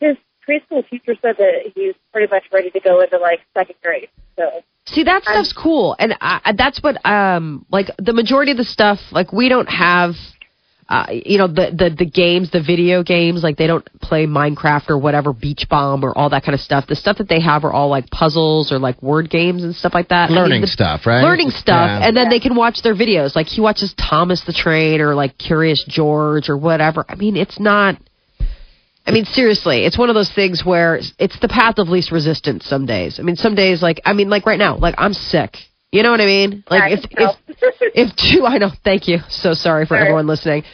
his 0.00 0.18
preschool 0.48 0.88
teacher 0.88 1.14
said 1.22 1.36
that 1.38 1.72
he's 1.74 1.94
pretty 2.12 2.30
much 2.32 2.44
ready 2.52 2.70
to 2.70 2.80
go 2.80 3.00
into 3.00 3.18
like 3.18 3.40
second 3.54 3.76
grade. 3.82 4.08
So. 4.36 4.62
See, 4.86 5.04
that 5.04 5.22
stuff's 5.22 5.52
cool, 5.52 5.96
and 5.98 6.14
I, 6.20 6.40
I- 6.44 6.52
that's 6.52 6.82
what 6.82 7.04
um 7.06 7.64
like 7.70 7.90
the 7.98 8.12
majority 8.12 8.50
of 8.52 8.58
the 8.58 8.64
stuff 8.64 8.98
like 9.12 9.32
we 9.32 9.48
don't 9.48 9.68
have. 9.68 10.14
uh, 10.86 11.06
you 11.10 11.38
know 11.38 11.46
the, 11.46 11.70
the 11.74 11.88
the 11.96 12.04
games, 12.04 12.50
the 12.50 12.60
video 12.62 13.02
games, 13.02 13.42
like 13.42 13.56
they 13.56 13.66
don't 13.66 13.88
play 14.02 14.26
Minecraft 14.26 14.90
or 14.90 14.98
whatever, 14.98 15.32
Beach 15.32 15.66
Bomb 15.70 16.04
or 16.04 16.12
all 16.16 16.28
that 16.28 16.44
kind 16.44 16.54
of 16.54 16.60
stuff. 16.60 16.86
The 16.86 16.94
stuff 16.96 17.16
that 17.16 17.28
they 17.30 17.40
have 17.40 17.64
are 17.64 17.72
all 17.72 17.88
like 17.88 18.10
puzzles 18.10 18.70
or 18.70 18.78
like 18.78 19.02
word 19.02 19.30
games 19.30 19.64
and 19.64 19.74
stuff 19.74 19.94
like 19.94 20.08
that. 20.08 20.26
I 20.26 20.28
mean, 20.28 20.36
Learning 20.42 20.60
the- 20.60 20.66
stuff, 20.66 21.06
right? 21.06 21.22
Learning 21.22 21.48
stuff, 21.48 21.88
Yeah. 21.88 22.06
and 22.06 22.14
then 22.14 22.28
they 22.28 22.38
can 22.38 22.54
watch 22.54 22.82
their 22.82 22.94
videos. 22.94 23.34
Like 23.34 23.46
he 23.46 23.62
watches 23.62 23.94
Thomas 23.94 24.42
the 24.44 24.52
Train 24.52 25.00
or 25.00 25.14
like 25.14 25.38
Curious 25.38 25.82
George 25.88 26.50
or 26.50 26.58
whatever. 26.58 27.06
I 27.08 27.14
mean, 27.14 27.38
it's 27.38 27.58
not. 27.58 27.96
I 29.06 29.10
mean, 29.10 29.26
seriously, 29.26 29.84
it's 29.84 29.98
one 29.98 30.08
of 30.08 30.14
those 30.14 30.32
things 30.32 30.64
where 30.64 30.98
it's 31.18 31.38
the 31.40 31.48
path 31.48 31.78
of 31.78 31.88
least 31.88 32.10
resistance. 32.10 32.64
Some 32.64 32.86
days, 32.86 33.18
I 33.20 33.22
mean, 33.22 33.36
some 33.36 33.54
days, 33.54 33.82
like 33.82 34.00
I 34.04 34.14
mean, 34.14 34.30
like 34.30 34.46
right 34.46 34.58
now, 34.58 34.76
like 34.76 34.94
I'm 34.98 35.12
sick. 35.12 35.56
You 35.92 36.02
know 36.02 36.10
what 36.10 36.20
I 36.20 36.26
mean? 36.26 36.64
Like 36.70 36.90
Yeah, 36.90 36.96
if 36.98 37.04
I 37.16 37.36
if 37.48 37.74
if 37.94 38.16
two, 38.16 38.46
I 38.46 38.58
know. 38.58 38.70
Thank 38.82 39.06
you. 39.06 39.18
So 39.28 39.54
sorry 39.54 39.86
for 39.86 39.94
Sure. 39.96 39.98
everyone 40.02 40.26
listening. 40.26 40.64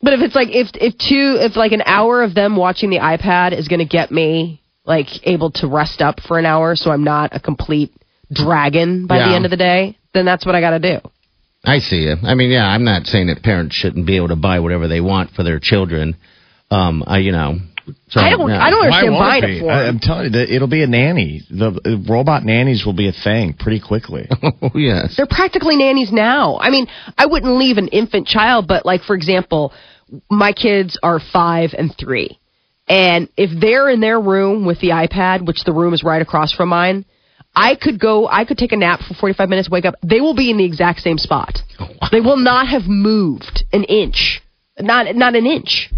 But 0.00 0.12
if 0.12 0.20
it's 0.20 0.34
like 0.34 0.48
if 0.50 0.68
if 0.74 0.96
two 0.98 1.38
if 1.40 1.56
like 1.56 1.72
an 1.72 1.82
hour 1.84 2.22
of 2.22 2.34
them 2.34 2.56
watching 2.56 2.90
the 2.90 2.98
iPad 2.98 3.58
is 3.58 3.68
going 3.68 3.80
to 3.80 3.86
get 3.86 4.12
me 4.12 4.62
like 4.84 5.08
able 5.26 5.50
to 5.52 5.66
rest 5.66 6.00
up 6.00 6.20
for 6.20 6.38
an 6.38 6.46
hour, 6.46 6.76
so 6.76 6.90
I'm 6.90 7.04
not 7.04 7.34
a 7.34 7.40
complete 7.40 7.92
dragon 8.30 9.06
by 9.06 9.18
the 9.18 9.34
end 9.34 9.44
of 9.46 9.50
the 9.50 9.56
day, 9.56 9.98
then 10.14 10.24
that's 10.24 10.46
what 10.46 10.54
I 10.54 10.60
got 10.60 10.70
to 10.70 10.78
do. 10.78 11.00
I 11.64 11.78
see 11.78 12.02
you. 12.02 12.14
I 12.22 12.34
mean, 12.34 12.50
yeah, 12.50 12.66
I'm 12.66 12.84
not 12.84 13.06
saying 13.06 13.26
that 13.26 13.42
parents 13.42 13.74
shouldn't 13.74 14.06
be 14.06 14.16
able 14.16 14.28
to 14.28 14.36
buy 14.36 14.60
whatever 14.60 14.86
they 14.86 15.00
want 15.00 15.32
for 15.32 15.42
their 15.42 15.58
children. 15.58 16.16
Um, 16.70 17.02
I, 17.06 17.18
you 17.18 17.32
know, 17.32 17.58
so, 18.08 18.20
I 18.20 18.30
don't 18.30 18.48
yeah. 18.50 18.62
I 18.62 18.70
don't 18.70 18.84
understand 18.84 19.12
won't 19.12 19.22
buying 19.22 19.44
it 19.44 19.50
it 19.50 19.60
for. 19.60 19.70
I, 19.70 19.82
'em. 19.86 19.94
I'm 19.94 19.98
telling 20.00 20.24
you, 20.24 20.30
that 20.30 20.54
it'll 20.54 20.68
be 20.68 20.82
a 20.82 20.86
nanny. 20.86 21.42
The 21.50 21.68
uh, 21.84 22.12
robot 22.12 22.44
nannies 22.44 22.84
will 22.84 22.92
be 22.94 23.08
a 23.08 23.12
thing 23.12 23.54
pretty 23.54 23.80
quickly. 23.80 24.28
Oh, 24.60 24.70
yes. 24.74 25.14
They're 25.16 25.26
practically 25.26 25.76
nannies 25.76 26.10
now. 26.10 26.58
I 26.58 26.70
mean, 26.70 26.86
I 27.16 27.26
wouldn't 27.26 27.52
leave 27.58 27.76
an 27.78 27.88
infant 27.88 28.26
child, 28.26 28.66
but 28.66 28.84
like 28.84 29.02
for 29.02 29.14
example, 29.14 29.72
my 30.30 30.52
kids 30.52 30.98
are 31.02 31.20
five 31.20 31.70
and 31.78 31.94
three, 31.96 32.38
and 32.88 33.28
if 33.36 33.50
they're 33.60 33.88
in 33.88 34.00
their 34.00 34.20
room 34.20 34.64
with 34.66 34.80
the 34.80 34.88
iPad, 34.88 35.46
which 35.46 35.64
the 35.64 35.72
room 35.72 35.94
is 35.94 36.02
right 36.02 36.20
across 36.22 36.52
from 36.52 36.70
mine, 36.70 37.04
I 37.54 37.74
could 37.76 38.00
go. 38.00 38.26
I 38.26 38.44
could 38.44 38.58
take 38.58 38.72
a 38.72 38.76
nap 38.76 39.00
for 39.06 39.14
forty 39.14 39.34
five 39.34 39.48
minutes, 39.48 39.68
wake 39.70 39.84
up. 39.84 39.94
They 40.02 40.20
will 40.20 40.34
be 40.34 40.50
in 40.50 40.56
the 40.58 40.64
exact 40.64 41.00
same 41.00 41.18
spot. 41.18 41.58
They 42.10 42.20
will 42.20 42.36
not 42.38 42.68
have 42.68 42.84
moved 42.86 43.64
an 43.72 43.84
inch, 43.84 44.40
not 44.78 45.14
not 45.14 45.34
an 45.36 45.46
inch. 45.46 45.90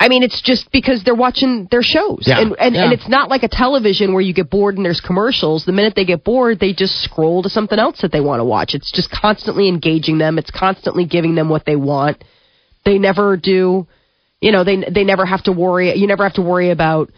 I 0.00 0.08
mean, 0.08 0.22
it's 0.22 0.40
just 0.40 0.70
because 0.70 1.02
they're 1.02 1.14
watching 1.14 1.66
their 1.72 1.82
shows, 1.82 2.22
Yeah, 2.26 2.40
and 2.40 2.54
and, 2.58 2.74
yeah. 2.74 2.84
and 2.84 2.92
it's 2.92 3.08
not 3.08 3.28
like 3.28 3.42
a 3.42 3.48
television 3.48 4.12
where 4.12 4.22
you 4.22 4.32
get 4.32 4.48
bored 4.48 4.76
and 4.76 4.84
there's 4.84 5.00
commercials. 5.00 5.64
The 5.64 5.72
minute 5.72 5.94
they 5.96 6.04
get 6.04 6.22
bored, 6.22 6.60
they 6.60 6.72
just 6.72 7.00
scroll 7.02 7.42
to 7.42 7.48
something 7.50 7.78
else 7.78 8.00
that 8.02 8.12
they 8.12 8.20
want 8.20 8.38
to 8.40 8.44
watch. 8.44 8.74
It's 8.74 8.92
just 8.92 9.10
constantly 9.10 9.66
engaging 9.68 10.18
them. 10.18 10.38
It's 10.38 10.52
constantly 10.52 11.04
giving 11.04 11.34
them 11.34 11.48
what 11.48 11.64
they 11.66 11.74
want. 11.76 12.22
They 12.84 12.98
never 12.98 13.36
do, 13.36 13.88
you 14.40 14.52
know, 14.52 14.62
they 14.62 14.76
they 14.76 15.02
never 15.04 15.26
have 15.26 15.42
to 15.44 15.52
worry. 15.52 15.92
You 15.96 16.06
never 16.06 16.22
have 16.22 16.34
to 16.34 16.42
worry 16.42 16.70
about. 16.70 17.10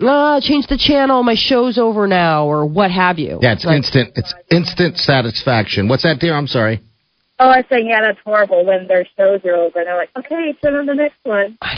Ah, 0.00 0.38
change 0.40 0.66
the 0.68 0.78
channel. 0.78 1.22
My 1.24 1.34
show's 1.34 1.76
over 1.78 2.06
now, 2.06 2.44
or 2.44 2.66
what 2.66 2.90
have 2.90 3.18
you. 3.18 3.40
Yeah, 3.42 3.54
it's 3.54 3.64
Like, 3.64 3.78
instant. 3.78 4.12
It's 4.16 4.32
instant 4.50 4.96
satisfaction. 4.98 5.88
What's 5.88 6.04
that, 6.04 6.20
dear? 6.20 6.34
I'm 6.34 6.46
sorry. 6.46 6.82
Oh, 7.40 7.48
I 7.48 7.58
was 7.58 7.66
saying, 7.70 7.86
yeah, 7.88 8.00
that's 8.00 8.18
horrible 8.24 8.64
when 8.64 8.88
their 8.88 9.06
shows 9.16 9.40
are 9.44 9.54
over 9.54 9.78
and 9.78 9.86
they're 9.86 9.96
like, 9.96 10.10
okay, 10.18 10.56
turn 10.60 10.74
on 10.74 10.86
the 10.86 10.94
next 10.94 11.18
one. 11.22 11.56
I 11.62 11.74
know. 11.76 11.77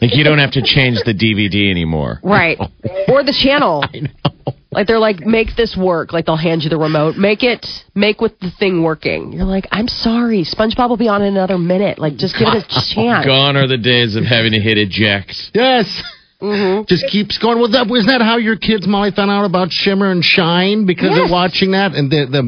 Like 0.00 0.14
you 0.14 0.24
don't 0.24 0.38
have 0.38 0.52
to 0.52 0.62
change 0.62 0.98
the 1.04 1.14
DVD 1.14 1.70
anymore. 1.70 2.20
Right. 2.22 2.58
or 3.08 3.22
the 3.22 3.36
channel. 3.36 3.84
I 3.92 4.00
know. 4.00 4.54
Like 4.72 4.86
they're 4.86 5.00
like, 5.00 5.20
make 5.20 5.56
this 5.56 5.76
work. 5.76 6.12
Like 6.12 6.26
they'll 6.26 6.36
hand 6.36 6.62
you 6.62 6.70
the 6.70 6.78
remote. 6.78 7.16
Make 7.16 7.42
it, 7.42 7.66
make 7.94 8.20
with 8.20 8.38
the 8.38 8.52
thing 8.58 8.84
working. 8.84 9.32
You're 9.32 9.44
like, 9.44 9.66
I'm 9.72 9.88
sorry. 9.88 10.44
SpongeBob 10.44 10.88
will 10.88 10.96
be 10.96 11.08
on 11.08 11.22
in 11.22 11.28
another 11.28 11.58
minute. 11.58 11.98
Like 11.98 12.16
just 12.16 12.38
give 12.38 12.48
it 12.48 12.64
a 12.68 12.94
chance. 12.94 13.26
Gone 13.26 13.56
are 13.56 13.66
the 13.66 13.78
days 13.78 14.14
of 14.14 14.24
having 14.24 14.52
to 14.52 14.60
hit 14.60 14.78
eject. 14.78 15.34
Yes. 15.54 16.02
Mm-hmm. 16.40 16.84
Just 16.86 17.06
keeps 17.08 17.36
going. 17.38 17.58
Well, 17.58 17.70
that 17.72 17.86
wasn't 17.86 18.08
that 18.08 18.22
how 18.22 18.38
your 18.38 18.56
kids, 18.56 18.86
Molly, 18.86 19.10
found 19.10 19.30
out 19.30 19.44
about 19.44 19.70
Shimmer 19.70 20.10
and 20.10 20.24
Shine 20.24 20.86
because 20.86 21.10
Yes. 21.10 21.16
they're 21.18 21.32
watching 21.32 21.72
that, 21.72 21.94
and 21.94 22.10
the 22.10 22.24
the, 22.26 22.42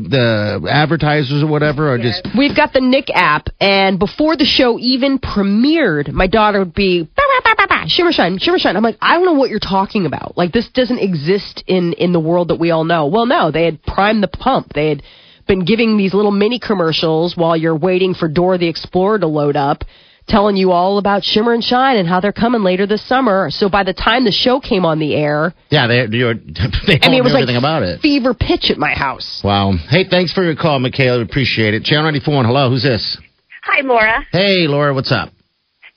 the 0.63 0.71
advertisers 0.71 1.43
or 1.43 1.47
whatever 1.47 1.91
are 1.93 1.99
just 1.99 2.27
We've 2.37 2.57
got 2.57 2.73
the 2.73 2.81
Nick 2.81 3.11
app, 3.15 3.49
and 3.61 3.99
before 3.99 4.37
the 4.37 4.47
show 4.47 4.79
even 4.79 5.19
premiered, 5.19 6.11
my 6.13 6.27
daughter 6.27 6.61
would 6.61 6.75
be 6.75 7.03
"Bah, 7.03 7.09
bah, 7.17 7.41
bah, 7.45 7.55
bah, 7.59 7.67
bah, 7.69 7.85
shimmer 7.87 8.13
shine, 8.13 8.39
shimmer 8.39 8.59
shine. 8.59 8.77
I'm 8.77 8.83
like, 8.83 8.97
I 9.03 9.15
don't 9.15 9.27
know 9.27 9.35
what 9.35 9.51
you're 9.51 9.59
talking 9.61 10.07
about. 10.07 10.37
Like 10.39 10.53
this 10.53 10.69
doesn't 10.69 10.99
exist 10.99 11.63
in 11.67 11.93
in 11.95 12.13
the 12.13 12.21
world 12.21 12.49
that 12.49 12.57
we 12.59 12.71
all 12.71 12.85
know. 12.85 13.07
Well, 13.07 13.27
no, 13.27 13.51
they 13.51 13.65
had 13.67 13.83
primed 13.83 14.23
the 14.23 14.29
pump. 14.29 14.73
They 14.73 14.89
had 14.89 15.03
been 15.47 15.65
giving 15.65 15.99
these 15.99 16.15
little 16.15 16.31
mini 16.31 16.59
commercials 16.59 17.37
while 17.37 17.57
you're 17.57 17.77
waiting 17.77 18.15
for 18.15 18.29
Dora 18.29 18.59
the 18.59 18.69
Explorer 18.69 19.19
to 19.19 19.27
load 19.27 19.57
up. 19.57 19.85
Telling 20.29 20.57
you 20.57 20.71
all 20.71 20.99
about 20.99 21.25
Shimmer 21.25 21.53
and 21.53 21.63
Shine 21.65 21.97
and 21.97 22.09
how 22.09 22.21
they're 22.21 22.33
coming 22.33 22.63
later 22.63 22.87
this 22.87 23.07
summer. 23.07 23.49
So 23.51 23.69
by 23.69 23.83
the 23.83 23.93
time 23.93 24.25
the 24.25 24.31
show 24.33 24.61
came 24.61 24.85
on 24.85 24.99
the 24.99 25.15
air, 25.15 25.53
yeah 25.69 25.87
they 25.89 26.07
you're, 26.17 26.35
they 26.87 26.99
I 27.03 27.09
mean, 27.09 27.11
it 27.11 27.11
knew 27.11 27.23
was 27.25 27.33
like 27.33 27.43
everything 27.43 27.57
about 27.57 27.83
it. 27.83 28.01
fever 28.01 28.33
pitch 28.33 28.71
at 28.71 28.79
my 28.79 28.93
house. 28.95 29.41
Wow. 29.45 29.73
Hey, 29.91 30.05
thanks 30.09 30.33
for 30.33 30.43
your 30.45 30.57
call, 30.57 30.79
Michaela. 30.79 31.19
We 31.19 31.25
appreciate 31.25 31.75
it. 31.75 31.83
Channel 31.85 32.05
94. 32.05 32.45
Hello, 32.45 32.71
who's 32.71 32.83
this? 32.85 33.19
Hi, 33.65 33.81
Laura. 33.83 34.25
Hey, 34.33 34.67
Laura, 34.69 34.95
what's 34.95 35.13
up? 35.13 35.31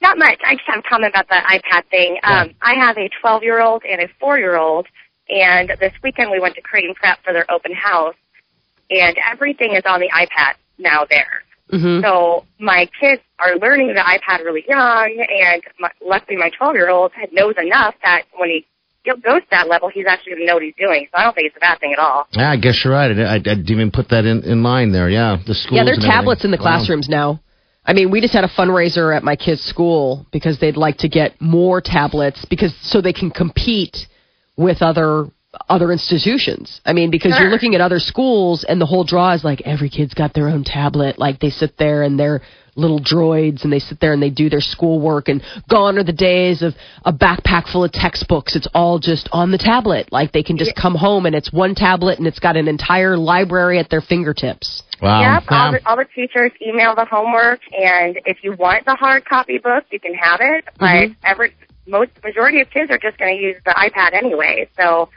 Not 0.02 0.18
much. 0.18 0.40
I 0.46 0.56
just 0.56 0.68
have 0.68 0.80
a 0.80 0.90
comment 0.90 1.14
about 1.16 1.28
the 1.30 1.36
iPad 1.36 1.86
thing. 1.90 2.18
Um, 2.24 2.52
I 2.62 2.74
have 2.76 2.98
a 2.98 3.10
12 3.22 3.44
year 3.44 3.62
old 3.62 3.84
and 3.90 4.02
a 4.02 4.08
4 4.20 4.38
year 4.38 4.58
old, 4.58 4.88
and 5.30 5.70
this 5.80 5.94
weekend 6.04 6.30
we 6.32 6.40
went 6.40 6.56
to 6.56 6.62
Creighton 6.62 6.94
Prep 6.96 7.24
for 7.24 7.32
their 7.32 7.50
open 7.52 7.74
house, 7.74 8.16
and 8.90 9.16
everything 9.32 9.74
is 9.76 9.84
on 9.86 10.00
the 10.00 10.10
iPad 10.10 10.56
now 10.78 11.06
there. 11.10 11.44
Hmm 11.72 12.02
So 12.02 12.46
my 12.60 12.88
kids 13.00 13.22
are 13.40 13.56
learning 13.58 13.88
the 13.94 14.02
iPad 14.02 14.44
really 14.46 14.64
young, 14.68 15.26
and 15.30 15.62
my, 15.80 15.90
luckily 16.06 16.38
my 16.38 16.50
12 16.58 16.76
year 16.76 16.90
old 16.90 17.12
knows 17.32 17.56
enough 17.58 17.96
that 18.04 18.24
when 18.38 18.50
he 18.50 18.66
goes 19.06 19.42
to 19.42 19.48
that 19.52 19.68
level, 19.68 19.90
he's 19.90 20.06
actually 20.08 20.32
going 20.34 20.42
to 20.42 20.48
know 20.48 20.54
what 20.56 20.64
he's 20.64 20.74
doing. 20.80 21.08
So 21.12 21.20
I 21.20 21.24
don't 21.24 21.34
think 21.36 21.48
it's 21.48 21.58
a 21.58 21.60
bad 21.60 21.80
thing 21.80 21.94
at 21.94 22.00
all. 22.00 22.28
Yeah, 22.32 22.50
I 22.52 22.58
guess 22.58 22.82
you're 22.84 22.94
right. 22.94 23.12
I, 23.18 23.24
I, 23.24 23.36
I 23.36 23.40
didn't 23.40 23.70
even 23.70 23.92
put 23.92 24.10
that 24.10 24.26
in, 24.26 24.44
in 24.44 24.64
line 24.64 24.92
there. 24.92 25.10
Yeah, 25.10 25.38
the 25.46 25.54
schools. 25.54 25.78
Yeah, 25.78 25.84
there 25.84 25.94
are 25.94 25.96
and 25.96 26.04
everything. 26.04 26.12
tablets 26.12 26.46
in 26.46 26.52
the 26.52 26.58
Wow. 26.58 26.64
classrooms 26.64 27.08
now. 27.10 27.40
I 27.88 27.94
mean, 27.94 28.10
we 28.10 28.20
just 28.20 28.34
had 28.34 28.44
a 28.44 28.48
fundraiser 28.48 29.16
at 29.16 29.24
my 29.24 29.36
kids' 29.36 29.62
school 29.62 30.26
because 30.32 30.58
they'd 30.58 30.76
like 30.78 30.98
to 30.98 31.10
get 31.10 31.40
more 31.40 31.82
tablets 31.82 32.44
because 32.46 32.74
so 32.82 33.00
they 33.00 33.14
can 33.14 33.30
compete 33.30 34.08
with 34.58 34.82
other 34.82 35.28
other 35.70 35.92
institutions. 35.92 36.82
I 36.86 36.94
mean, 36.94 37.12
because 37.12 37.36
you're 37.40 37.50
looking 37.50 37.76
at 37.76 37.82
other 37.82 38.00
schools 38.00 38.64
and 38.68 38.80
the 38.80 38.86
whole 38.86 39.04
draw 39.04 39.34
is 39.34 39.44
like 39.44 39.62
every 39.66 39.90
kid's 39.90 40.14
got 40.14 40.34
their 40.34 40.48
own 40.50 40.64
tablet. 40.64 41.18
Like 41.20 41.40
they 41.40 41.50
sit 41.50 41.78
there 41.78 42.04
and 42.04 42.20
they're 42.20 42.42
little 42.78 43.00
droids 43.00 43.64
and 43.64 43.72
they 43.72 43.80
sit 43.80 44.00
there 44.02 44.12
and 44.12 44.22
they 44.22 44.30
do 44.30 44.50
their 44.50 44.60
schoolwork 44.60 45.30
and 45.30 45.42
gone 45.70 45.98
are 45.98 46.04
the 46.04 46.12
days 46.12 46.62
of 46.62 46.74
a 47.06 47.14
backpack 47.14 47.72
full 47.72 47.86
of 47.86 47.92
textbooks. 47.94 48.56
It's 48.56 48.68
all 48.74 49.00
just 49.00 49.30
on 49.32 49.52
the 49.52 49.58
tablet. 49.58 50.12
Like 50.12 50.34
they 50.34 50.44
can 50.44 50.58
just 50.58 50.76
come 50.76 50.94
home 50.96 51.26
and 51.26 51.34
it's 51.36 51.54
one 51.54 51.74
tablet 51.74 52.18
and 52.20 52.28
it's 52.28 52.40
got 52.40 52.58
an 52.58 52.68
entire 52.68 53.18
library 53.18 53.80
at 53.80 53.90
their 53.90 54.02
fingertips. 54.02 54.84
Wow. 55.02 55.22
Yep, 55.22 55.44
all 55.50 55.72
Yeah. 55.72 55.72
the, 55.80 55.90
all 55.90 55.96
the 55.98 56.06
teachers 56.14 56.52
email 56.66 56.96
the 56.96 57.06
homework, 57.06 57.60
and 57.78 58.18
if 58.26 58.38
you 58.44 58.54
want 58.54 58.86
the 58.86 58.96
hard 58.96 59.26
copy 59.26 59.58
book, 59.58 59.84
you 59.92 60.00
can 60.00 60.14
have 60.14 60.40
it. 60.42 60.66
But 60.80 60.86
Mm-hmm. 60.86 61.14
every 61.26 61.54
most 61.88 62.12
majority 62.24 62.62
of 62.62 62.70
kids 62.72 62.90
are 62.90 62.98
just 62.98 63.18
going 63.18 63.38
to 63.38 63.42
use 63.44 63.58
the 63.66 63.72
iPad 63.72 64.14
anyway, 64.14 64.68
so 64.78 65.10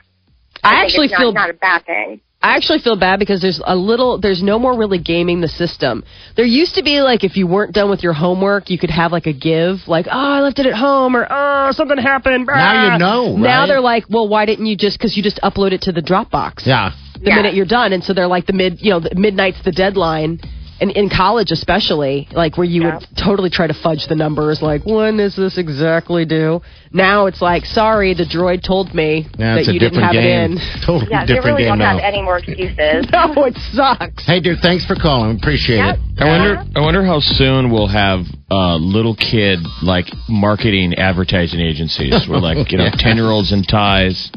I, 0.63 0.71
think 0.71 0.85
actually 0.85 1.05
it's 1.07 1.13
not, 1.13 1.21
feel 1.21 1.33
not 1.33 1.51
a 1.51 1.55
bad 1.55 1.87
thing. 1.87 2.21
I 2.41 2.55
actually 2.55 2.79
feel 2.79 2.95
bad 2.97 3.19
because 3.19 3.41
there's 3.41 3.61
a 3.65 3.75
little, 3.75 4.21
there's 4.21 4.43
no 4.45 4.61
more 4.61 4.79
really 4.79 4.99
gaming 4.99 5.41
the 5.41 5.49
system. 5.49 6.05
There 6.37 6.45
used 6.45 6.77
to 6.77 6.85
be 6.85 7.01
like 7.01 7.25
if 7.25 7.37
you 7.37 7.49
weren't 7.49 7.75
done 7.75 7.91
with 7.91 8.03
your 8.05 8.13
homework, 8.13 8.71
you 8.71 8.79
could 8.79 8.91
have 8.91 9.11
like 9.11 9.27
a 9.27 9.33
give, 9.33 9.79
like 9.89 10.07
oh 10.07 10.11
I 10.37 10.41
left 10.41 10.59
it 10.61 10.67
at 10.67 10.75
home 10.75 11.17
or 11.17 11.27
oh 11.29 11.73
something 11.73 11.99
happened. 11.99 12.47
Now 12.47 12.85
you 12.85 12.91
brah." 12.93 12.99
know, 12.99 13.37
Now 13.37 13.67
they're 13.67 13.81
like, 13.81 14.05
well, 14.09 14.29
why 14.29 14.47
didn't 14.47 14.67
you 14.67 14.77
just 14.77 14.99
because 14.99 15.17
you 15.17 15.23
just 15.23 15.41
upload 15.43 15.73
it 15.73 15.83
to 15.83 15.93
the 15.93 16.01
Dropbox 16.03 16.65
Yeah. 16.65 16.93
the 17.21 17.31
Yeah. 17.31 17.35
minute 17.37 17.55
you're 17.55 17.67
done, 17.67 17.93
and 17.93 18.05
so 18.05 18.15
they're 18.15 18.29
like 18.29 18.47
the 18.47 18.53
mid, 18.53 18.81
you 18.81 18.91
know, 18.91 19.01
the 19.01 19.15
midnight's 19.17 19.61
the 19.65 19.73
deadline. 19.73 20.41
And 20.81 20.91
in 20.93 21.11
college, 21.11 21.51
especially, 21.51 22.29
like 22.33 22.57
where 22.57 22.67
you 22.67 22.85
would 22.85 23.05
totally 23.17 23.51
try 23.51 23.67
to 23.67 23.75
fudge 23.75 24.07
the 24.07 24.15
numbers, 24.15 24.63
like 24.63 24.85
when 24.87 25.19
is 25.19 25.35
this 25.35 25.59
exactly 25.59 26.25
due? 26.25 26.61
Now 26.93 27.27
it's 27.27 27.43
like, 27.43 27.65
sorry, 27.67 28.15
the 28.15 28.25
droid 28.25 28.63
told 28.63 28.95
me 28.95 29.27
Yeah, 29.39 29.55
that 29.55 29.59
it's 29.61 29.69
a 29.69 29.73
you 29.73 29.81
didn't 29.81 29.95
different 29.95 30.15
have 30.15 30.23
game. 30.23 30.53
it 30.53 30.63
in. 30.63 30.81
Totally 30.87 31.11
Yeah, 31.11 31.27
they 31.27 31.35
different 31.35 31.57
really 31.57 31.63
game 31.65 31.69
don't 31.71 31.79
now. 31.81 31.99
have 31.99 32.01
any 32.05 32.23
more 32.23 32.39
excuses. 32.39 33.07
No, 33.13 33.45
it 33.45 33.57
sucks. 33.73 34.25
Hey, 34.25 34.41
dude, 34.41 34.61
thanks 34.63 34.87
for 34.87 34.95
calling. 34.95 35.37
Appreciate 35.37 35.79
Yep. 35.79 35.97
it. 35.97 36.23
I 36.23 36.25
wonder. 36.27 36.65
I 36.77 36.81
wonder 36.81 37.05
how 37.05 37.21
soon 37.21 37.71
we'll 37.71 37.87
have 37.89 38.21
uh, 38.51 38.77
little 38.77 39.15
kid 39.15 39.59
like 39.83 40.07
marketing 40.29 40.95
advertising 40.95 41.61
agencies. 41.61 42.27
Where 42.29 42.41
like 42.41 42.71
you 42.73 42.79
know 42.79 42.89
ten 42.99 43.17
year 43.17 43.27
olds 43.31 43.53
in 43.53 43.63
ties 43.65 44.31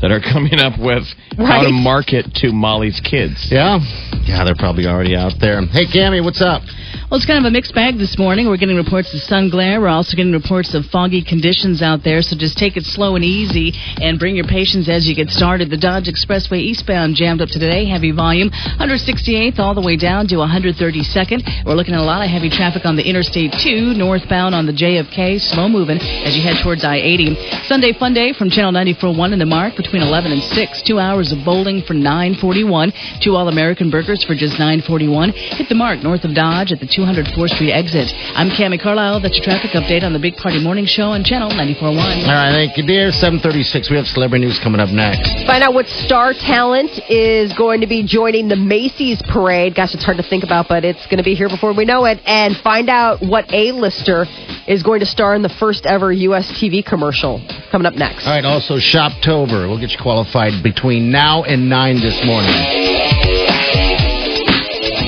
that 0.00 0.10
are 0.10 0.20
coming 0.32 0.58
up 0.58 0.78
with 0.78 1.04
how 1.36 1.62
to 1.62 1.70
market 1.72 2.26
to 2.42 2.52
Molly's 2.52 3.00
kids. 3.00 3.48
Yeah. 3.50 3.78
Yeah, 4.24 4.44
they're 4.44 4.58
probably 4.58 4.86
already 4.86 5.16
out 5.16 5.32
there. 5.40 5.60
Hey, 5.66 5.86
Cammy, 5.86 6.22
what's 6.22 6.42
up? 6.42 6.62
Well, 7.08 7.16
it's 7.16 7.24
kind 7.24 7.40
of 7.40 7.48
a 7.48 7.50
mixed 7.50 7.72
bag 7.74 7.96
this 7.96 8.18
morning. 8.18 8.48
We're 8.48 8.58
getting 8.58 8.76
reports 8.76 9.14
of 9.14 9.20
sun 9.20 9.48
glare. 9.48 9.80
We're 9.80 9.88
also 9.88 10.14
getting 10.14 10.30
reports 10.30 10.74
of 10.74 10.84
foggy 10.92 11.24
conditions 11.24 11.80
out 11.80 12.04
there. 12.04 12.20
So 12.20 12.36
just 12.36 12.58
take 12.58 12.76
it 12.76 12.84
slow 12.84 13.16
and 13.16 13.24
easy 13.24 13.72
and 13.96 14.18
bring 14.18 14.36
your 14.36 14.44
patience 14.44 14.90
as 14.90 15.08
you 15.08 15.16
get 15.16 15.30
started. 15.30 15.70
The 15.70 15.78
Dodge 15.78 16.04
Expressway 16.04 16.60
eastbound 16.60 17.16
jammed 17.16 17.40
up 17.40 17.48
today. 17.48 17.86
Heavy 17.86 18.10
volume. 18.10 18.50
168th 18.76 19.58
all 19.58 19.72
the 19.72 19.80
way 19.80 19.96
down 19.96 20.28
to 20.28 20.34
132nd. 20.34 21.64
We're 21.64 21.80
looking 21.80 21.94
at 21.94 22.00
a 22.00 22.04
lot 22.04 22.20
of 22.20 22.28
heavy 22.28 22.50
traffic 22.50 22.84
on 22.84 22.94
the 22.94 23.08
Interstate 23.08 23.56
2 23.56 23.94
northbound 23.96 24.54
on 24.54 24.66
the 24.66 24.76
JFK. 24.76 25.40
Slow 25.40 25.66
moving 25.66 25.96
as 25.96 26.36
you 26.36 26.42
head 26.42 26.60
towards 26.62 26.84
I-80. 26.84 27.68
Sunday 27.68 27.94
fun 27.94 28.12
day 28.12 28.34
from 28.34 28.50
Channel 28.50 28.72
94.1 28.72 29.32
in 29.32 29.38
the 29.38 29.46
mark 29.46 29.76
between 29.76 30.02
11 30.02 30.30
and 30.30 30.42
6. 30.42 30.82
Two 30.82 30.98
hours 30.98 31.32
of 31.32 31.42
bowling 31.42 31.80
for 31.88 31.94
941. 31.94 32.92
Two 33.22 33.34
All-American 33.34 33.88
burgers 33.88 34.22
for 34.24 34.34
just 34.34 34.60
941. 34.60 35.32
Hit 35.32 35.70
the 35.70 35.74
mark 35.74 36.02
north 36.02 36.24
of 36.24 36.34
Dodge 36.34 36.70
at 36.70 36.80
the 36.80 36.97
204th 36.98 37.54
Street 37.54 37.70
exit. 37.70 38.10
I'm 38.34 38.50
Cami 38.50 38.80
Carlisle. 38.80 39.20
That's 39.20 39.38
your 39.38 39.44
traffic 39.44 39.70
update 39.70 40.02
on 40.02 40.12
the 40.12 40.18
Big 40.18 40.34
Party 40.34 40.58
Morning 40.58 40.84
Show 40.84 41.14
on 41.14 41.22
Channel 41.22 41.50
94.1. 41.50 41.94
All 41.94 41.94
right, 41.94 42.50
thank 42.50 42.76
you, 42.76 42.84
dear. 42.84 43.12
736. 43.12 43.88
We 43.88 43.96
have 43.96 44.06
celebrity 44.06 44.46
news 44.46 44.58
coming 44.58 44.80
up 44.80 44.90
next. 44.90 45.46
Find 45.46 45.62
out 45.62 45.74
what 45.74 45.86
star 45.86 46.32
talent 46.34 46.90
is 47.08 47.52
going 47.54 47.82
to 47.82 47.86
be 47.86 48.02
joining 48.04 48.48
the 48.48 48.56
Macy's 48.56 49.22
parade. 49.30 49.76
Gosh, 49.76 49.94
it's 49.94 50.04
hard 50.04 50.16
to 50.16 50.26
think 50.26 50.42
about, 50.42 50.66
but 50.68 50.84
it's 50.84 51.06
going 51.06 51.18
to 51.18 51.24
be 51.24 51.34
here 51.34 51.48
before 51.48 51.72
we 51.72 51.84
know 51.84 52.04
it. 52.04 52.18
And 52.26 52.56
find 52.56 52.90
out 52.90 53.22
what 53.22 53.46
A-lister 53.54 54.26
is 54.66 54.82
going 54.82 54.98
to 55.00 55.06
star 55.06 55.36
in 55.36 55.42
the 55.42 55.54
first 55.60 55.86
ever 55.86 56.10
U.S. 56.10 56.50
TV 56.60 56.84
commercial. 56.84 57.40
Coming 57.70 57.86
up 57.86 57.94
next. 57.94 58.26
All 58.26 58.34
right, 58.34 58.44
also 58.44 58.74
Shoptober. 58.78 59.68
We'll 59.68 59.78
get 59.78 59.90
you 59.92 59.98
qualified 60.02 60.62
between 60.64 61.12
now 61.12 61.44
and 61.44 61.68
9 61.68 62.00
this 62.00 62.18
morning. 62.26 62.50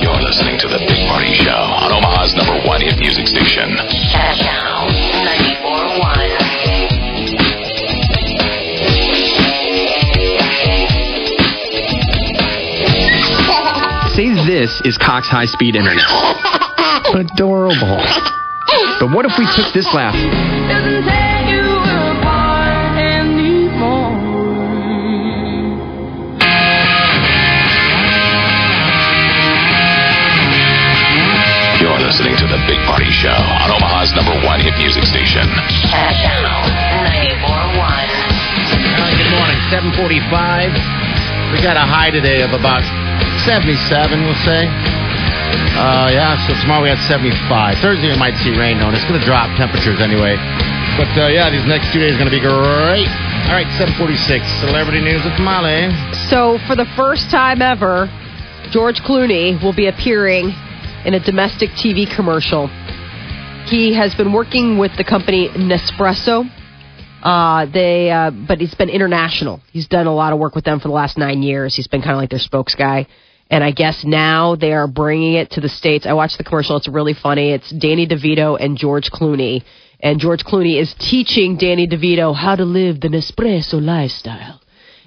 You're 0.01 0.23
listening 0.23 0.59
to 0.61 0.69
the 0.69 0.79
Big 1.31 1.39
Party 1.39 1.45
Show 1.45 1.51
on 1.51 1.93
Omaha's 1.93 2.35
number 2.35 2.61
one 2.67 2.81
hit 2.81 2.99
music 2.99 3.27
station. 3.27 3.77
Say 14.15 14.35
this 14.47 14.81
is 14.85 14.99
Cox 14.99 15.29
High 15.29 15.47
Speed 15.47 15.77
Internet. 15.77 16.05
Adorable. 17.15 18.03
But 18.99 19.11
what 19.11 19.25
if 19.25 19.33
we 19.39 19.47
took 19.55 19.73
this 19.73 19.87
laugh? 19.95 21.30
The 32.51 32.59
Big 32.67 32.83
Party 32.83 33.07
Show 33.15 33.31
on 33.31 33.71
Omaha's 33.71 34.11
number 34.19 34.35
one 34.43 34.59
hit 34.59 34.75
music 34.75 35.07
station. 35.07 35.47
Channel 35.87 36.59
94.1. 37.47 37.79
All 37.79 37.87
right, 37.87 39.15
good 39.15 39.31
morning. 39.39 39.59
745. 39.71 41.55
We 41.55 41.63
got 41.63 41.79
a 41.79 41.87
high 41.87 42.11
today 42.11 42.43
of 42.43 42.51
about 42.51 42.83
77, 43.47 44.27
we'll 44.27 44.35
say. 44.43 44.67
Uh, 45.79 46.11
yeah, 46.11 46.35
so 46.51 46.59
tomorrow 46.59 46.83
we 46.83 46.91
had 46.91 46.99
75. 47.07 47.39
Thursday 47.79 48.11
we 48.11 48.19
might 48.19 48.35
see 48.43 48.51
rain, 48.59 48.83
though, 48.83 48.91
and 48.91 48.99
it's 48.99 49.07
going 49.07 49.19
to 49.19 49.27
drop 49.27 49.47
temperatures 49.55 50.03
anyway. 50.03 50.35
But 50.99 51.11
uh, 51.15 51.31
yeah, 51.31 51.55
these 51.55 51.63
next 51.71 51.95
two 51.95 52.03
days 52.03 52.19
are 52.19 52.21
going 52.21 52.31
to 52.31 52.35
be 52.35 52.43
great. 52.43 53.07
All 53.47 53.55
right, 53.55 53.71
746. 53.79 54.43
Celebrity 54.59 54.99
news 55.07 55.23
with 55.23 55.39
Molly. 55.39 55.87
So, 56.27 56.59
for 56.67 56.75
the 56.75 56.87
first 56.99 57.31
time 57.31 57.63
ever, 57.63 58.11
George 58.75 58.99
Clooney 59.07 59.55
will 59.63 59.75
be 59.75 59.87
appearing 59.87 60.51
in 61.05 61.15
a 61.15 61.21
domestic 61.21 61.71
TV 61.71 62.05
commercial. 62.15 62.69
He 63.67 63.95
has 63.95 64.15
been 64.15 64.33
working 64.33 64.79
with 64.79 64.93
the 64.97 65.05
company 65.05 65.49
Nespresso. 65.49 66.45
Uh, 67.23 67.67
they, 67.67 68.11
uh, 68.11 68.31
but 68.31 68.59
he's 68.59 68.75
been 68.75 68.89
international. 68.89 69.61
He's 69.73 69.87
done 69.87 70.07
a 70.07 70.15
lot 70.15 70.33
of 70.33 70.39
work 70.39 70.55
with 70.55 70.65
them 70.65 70.81
for 70.81 70.89
the 70.89 70.95
last 70.95 71.19
nine 71.19 71.43
years. 71.43 71.75
He's 71.75 71.87
been 71.87 72.01
kind 72.01 72.13
of 72.13 72.19
like 72.19 72.31
their 72.31 72.39
spokes 72.39 72.75
guy. 72.75 73.07
And 73.51 73.65
I 73.65 73.73
guess 73.73 74.05
now 74.05 74.57
they 74.57 74.73
are 74.73 74.87
bringing 74.87 75.35
it 75.35 75.51
to 75.53 75.61
the 75.61 75.69
States. 75.69 76.07
I 76.07 76.13
watched 76.13 76.39
the 76.39 76.45
commercial. 76.45 76.77
It's 76.77 76.89
really 76.89 77.15
funny. 77.15 77.51
It's 77.51 77.71
Danny 77.71 78.07
DeVito 78.07 78.57
and 78.59 78.77
George 78.77 79.11
Clooney. 79.11 79.65
And 80.01 80.21
George 80.21 80.45
Clooney 80.45 80.81
is 80.81 80.95
teaching 80.99 81.57
Danny 81.57 81.87
DeVito 81.87 82.35
how 82.35 82.57
to 82.57 82.65
live 82.65 83.01
the 83.01 83.09
Nespresso 83.09 83.85
lifestyle. 83.85 84.61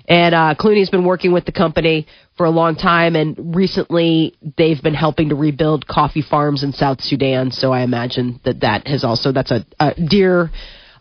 And 0.08 0.36
uh, 0.36 0.56
Clooney's 0.60 0.90
been 0.90 1.06
working 1.06 1.32
with 1.32 1.46
the 1.46 1.52
company 1.52 2.08
for 2.36 2.46
a 2.46 2.50
long 2.50 2.76
time, 2.76 3.16
and 3.16 3.56
recently 3.56 4.36
they've 4.58 4.82
been 4.82 4.94
helping 4.96 5.30
to 5.30 5.36
rebuild 5.36 5.88
coffee 5.88 6.22
farms 6.22 6.64
in 6.64 6.74
South 6.74 7.00
Sudan. 7.02 7.52
So 7.52 7.72
I 7.72 7.82
imagine 7.84 8.42
that 8.44 8.62
that 8.62 8.88
has 8.88 9.04
also 9.04 9.32
that's 9.32 9.52
a, 9.52 9.66
a 9.80 9.94
dear 9.96 10.52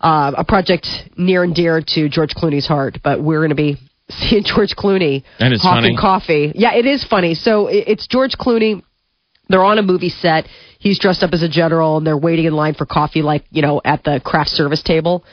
uh, 0.00 0.32
a 0.36 0.44
project 0.44 0.86
near 1.16 1.42
and 1.42 1.54
dear 1.54 1.80
to 1.80 2.08
George 2.08 2.34
Clooney's 2.34 2.66
heart. 2.66 2.98
But 3.02 3.22
we're 3.22 3.40
going 3.40 3.50
to 3.50 3.54
be 3.56 3.76
seeing 4.10 4.44
George 4.44 4.74
Clooney 4.76 5.24
And 5.38 5.54
hawking 5.60 5.96
funny. 5.96 5.96
coffee. 5.96 6.52
Yeah, 6.54 6.74
it 6.74 6.86
is 6.86 7.04
funny. 7.04 7.34
So 7.34 7.68
it's 7.68 8.06
George 8.06 8.36
Clooney. 8.38 8.82
They're 9.48 9.64
on 9.64 9.78
a 9.78 9.82
movie 9.82 10.08
set. 10.08 10.46
He's 10.78 10.98
dressed 10.98 11.22
up 11.22 11.32
as 11.32 11.42
a 11.42 11.48
general, 11.48 11.98
and 11.98 12.06
they're 12.06 12.16
waiting 12.16 12.46
in 12.46 12.54
line 12.54 12.74
for 12.74 12.86
coffee, 12.86 13.22
like 13.22 13.44
you 13.50 13.62
know, 13.62 13.80
at 13.84 14.04
the 14.04 14.20
craft 14.24 14.50
service 14.50 14.82
table. 14.82 15.24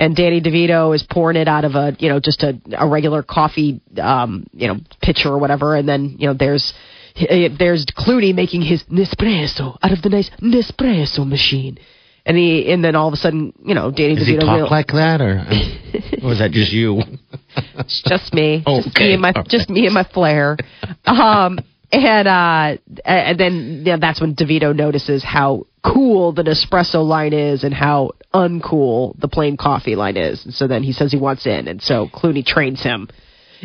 And 0.00 0.14
Danny 0.14 0.40
DeVito 0.40 0.94
is 0.94 1.02
pouring 1.02 1.36
it 1.36 1.48
out 1.48 1.64
of 1.64 1.74
a, 1.74 1.96
you 1.98 2.08
know, 2.08 2.20
just 2.20 2.44
a, 2.44 2.58
a 2.78 2.86
regular 2.86 3.24
coffee, 3.24 3.80
um, 4.00 4.46
you 4.52 4.68
know, 4.68 4.76
pitcher 5.02 5.28
or 5.30 5.38
whatever. 5.38 5.74
And 5.74 5.88
then, 5.88 6.14
you 6.20 6.28
know, 6.28 6.34
there's 6.34 6.72
eh, 7.16 7.48
there's 7.58 7.84
Clooney 7.86 8.32
making 8.32 8.62
his 8.62 8.84
Nespresso 8.84 9.76
out 9.82 9.90
of 9.92 10.00
the 10.02 10.08
nice 10.08 10.30
Nespresso 10.40 11.26
machine. 11.28 11.78
And 12.24 12.36
he, 12.36 12.70
and 12.70 12.84
then 12.84 12.94
all 12.94 13.08
of 13.08 13.14
a 13.14 13.16
sudden, 13.16 13.52
you 13.64 13.74
know, 13.74 13.90
Danny 13.90 14.14
Does 14.14 14.26
he 14.28 14.34
DeVito. 14.36 14.40
talk 14.40 14.56
real- 14.56 14.70
like 14.70 14.88
that, 14.88 15.20
or, 15.20 15.44
or 16.22 16.28
was 16.28 16.38
that 16.38 16.52
just 16.52 16.72
you? 16.72 17.00
it's 17.78 18.02
just 18.06 18.32
me. 18.32 18.62
Just 18.66 18.88
Okay, 18.88 19.06
me 19.08 19.12
and 19.14 19.22
my 19.22 19.32
all 19.34 19.42
just 19.44 19.68
me 19.68 19.86
and 19.86 19.94
my 19.94 20.04
flair. 20.04 20.56
Um 21.06 21.58
and 21.90 22.28
uh 22.28 22.76
and 23.04 23.38
then 23.40 23.98
that's 24.00 24.20
when 24.20 24.34
DeVito 24.36 24.76
notices 24.76 25.24
how 25.24 25.66
cool 25.94 26.32
the 26.32 26.42
Nespresso 26.42 27.04
line 27.06 27.32
is 27.32 27.64
and 27.64 27.72
how 27.74 28.12
uncool 28.34 29.18
the 29.20 29.28
plain 29.28 29.56
coffee 29.56 29.96
line 29.96 30.16
is. 30.16 30.44
And 30.44 30.54
so 30.54 30.66
then 30.66 30.82
he 30.82 30.92
says 30.92 31.10
he 31.12 31.18
wants 31.18 31.46
in 31.46 31.68
and 31.68 31.80
so 31.82 32.08
Clooney 32.08 32.44
trains 32.44 32.82
him 32.82 33.08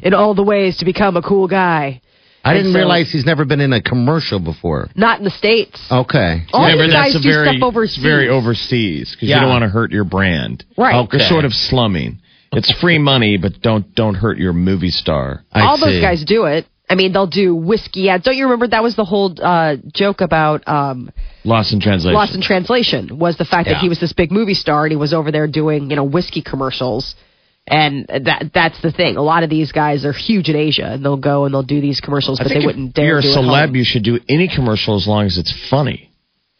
in 0.01 0.13
all 0.13 0.33
the 0.33 0.43
ways 0.43 0.77
to 0.77 0.85
become 0.85 1.17
a 1.17 1.21
cool 1.21 1.47
guy. 1.47 2.01
I 2.45 2.51
And 2.51 2.59
didn't 2.59 2.73
so- 2.73 2.79
realize 2.79 3.09
he's 3.11 3.25
never 3.25 3.45
been 3.45 3.61
in 3.61 3.71
a 3.71 3.81
commercial 3.81 4.39
before. 4.39 4.89
Not 4.95 5.19
in 5.19 5.23
the 5.23 5.31
States. 5.31 5.79
Okay. 5.91 6.43
All 6.51 6.63
Remember, 6.65 6.83
these 6.85 6.93
guys 6.93 7.13
do 7.13 7.19
very, 7.21 7.47
stuff 7.57 7.63
overseas. 7.63 8.03
very 8.03 8.27
overseas 8.29 9.11
because 9.11 9.29
Yeah. 9.29 9.35
you 9.35 9.41
don't 9.41 9.49
want 9.49 9.63
to 9.63 9.69
hurt 9.69 9.91
your 9.91 10.03
brand. 10.03 10.63
Right. 10.77 10.95
Okay. 10.95 11.19
They're 11.19 11.27
sort 11.29 11.45
of 11.45 11.53
slumming. 11.53 12.19
It's 12.51 12.71
free 12.79 12.99
money, 12.99 13.37
but 13.37 13.61
don't 13.61 13.95
don't 13.95 14.13
hurt 14.13 14.37
your 14.37 14.53
movie 14.53 14.91
star. 14.91 15.43
I 15.53 15.61
all 15.61 15.77
see. 15.77 15.85
those 15.85 16.01
guys 16.01 16.23
do 16.23 16.45
it. 16.45 16.67
I 16.93 16.95
mean, 16.95 17.11
they'll 17.11 17.25
do 17.25 17.55
whiskey 17.55 18.07
ads. 18.07 18.23
Don't 18.23 18.37
you 18.37 18.43
remember 18.43 18.67
that 18.67 18.83
was 18.83 18.95
the 18.95 19.03
whole 19.03 19.33
uh, 19.41 19.77
joke 19.91 20.21
about 20.21 20.67
um, 20.67 21.11
Lost 21.43 21.73
in 21.73 21.81
translation. 21.81 22.13
Lost 22.13 22.35
in 22.35 22.41
Translation 22.41 23.17
was 23.17 23.35
the 23.35 23.45
fact 23.45 23.67
Yeah. 23.67 23.73
that 23.73 23.81
he 23.81 23.89
was 23.89 23.99
this 23.99 24.13
big 24.13 24.31
movie 24.31 24.53
star 24.53 24.83
and 24.85 24.91
he 24.91 24.95
was 24.95 25.11
over 25.11 25.31
there 25.31 25.47
doing, 25.47 25.89
you 25.89 25.95
know, 25.95 26.03
whiskey 26.03 26.43
commercials. 26.43 27.15
And 27.65 28.05
that 28.07 28.51
that's 28.53 28.79
the 28.81 28.91
thing. 28.91 29.17
A 29.17 29.23
lot 29.23 29.41
of 29.41 29.49
these 29.49 29.71
guys 29.71 30.05
are 30.05 30.13
huge 30.13 30.49
in 30.49 30.55
Asia 30.55 30.85
and 30.93 31.03
they'll 31.03 31.17
go 31.17 31.45
and 31.45 31.53
they'll 31.53 31.63
do 31.63 31.81
these 31.81 31.99
commercials, 31.99 32.39
I 32.39 32.43
but 32.43 32.49
they 32.53 32.63
wouldn't 32.63 32.93
dare 32.93 33.19
you're 33.21 33.33
a 33.33 33.37
celeb, 33.37 33.75
you 33.75 33.85
should 33.85 34.03
do 34.03 34.19
any 34.29 34.47
commercial 34.53 34.95
as 34.95 35.07
long 35.07 35.25
as 35.25 35.39
it's 35.39 35.53
funny. 35.69 36.11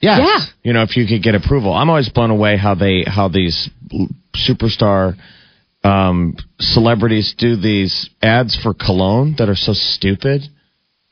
Yes. 0.02 0.20
Yeah. 0.20 0.46
You 0.64 0.74
know, 0.74 0.82
if 0.82 0.98
you 0.98 1.06
could 1.06 1.22
get 1.22 1.36
approval. 1.36 1.74
I'm 1.74 1.90
always 1.90 2.10
blown 2.10 2.32
away 2.32 2.58
how 2.58 2.74
they 2.74 3.04
how 3.06 3.28
these 3.28 3.70
superstar 4.36 5.16
um, 5.84 6.36
celebrities 6.60 7.36
do 7.38 7.56
these 7.56 8.10
ads 8.22 8.56
for 8.62 8.74
cologne 8.74 9.36
that 9.38 9.50
are 9.50 9.56
so 9.56 9.74
stupid. 9.74 10.42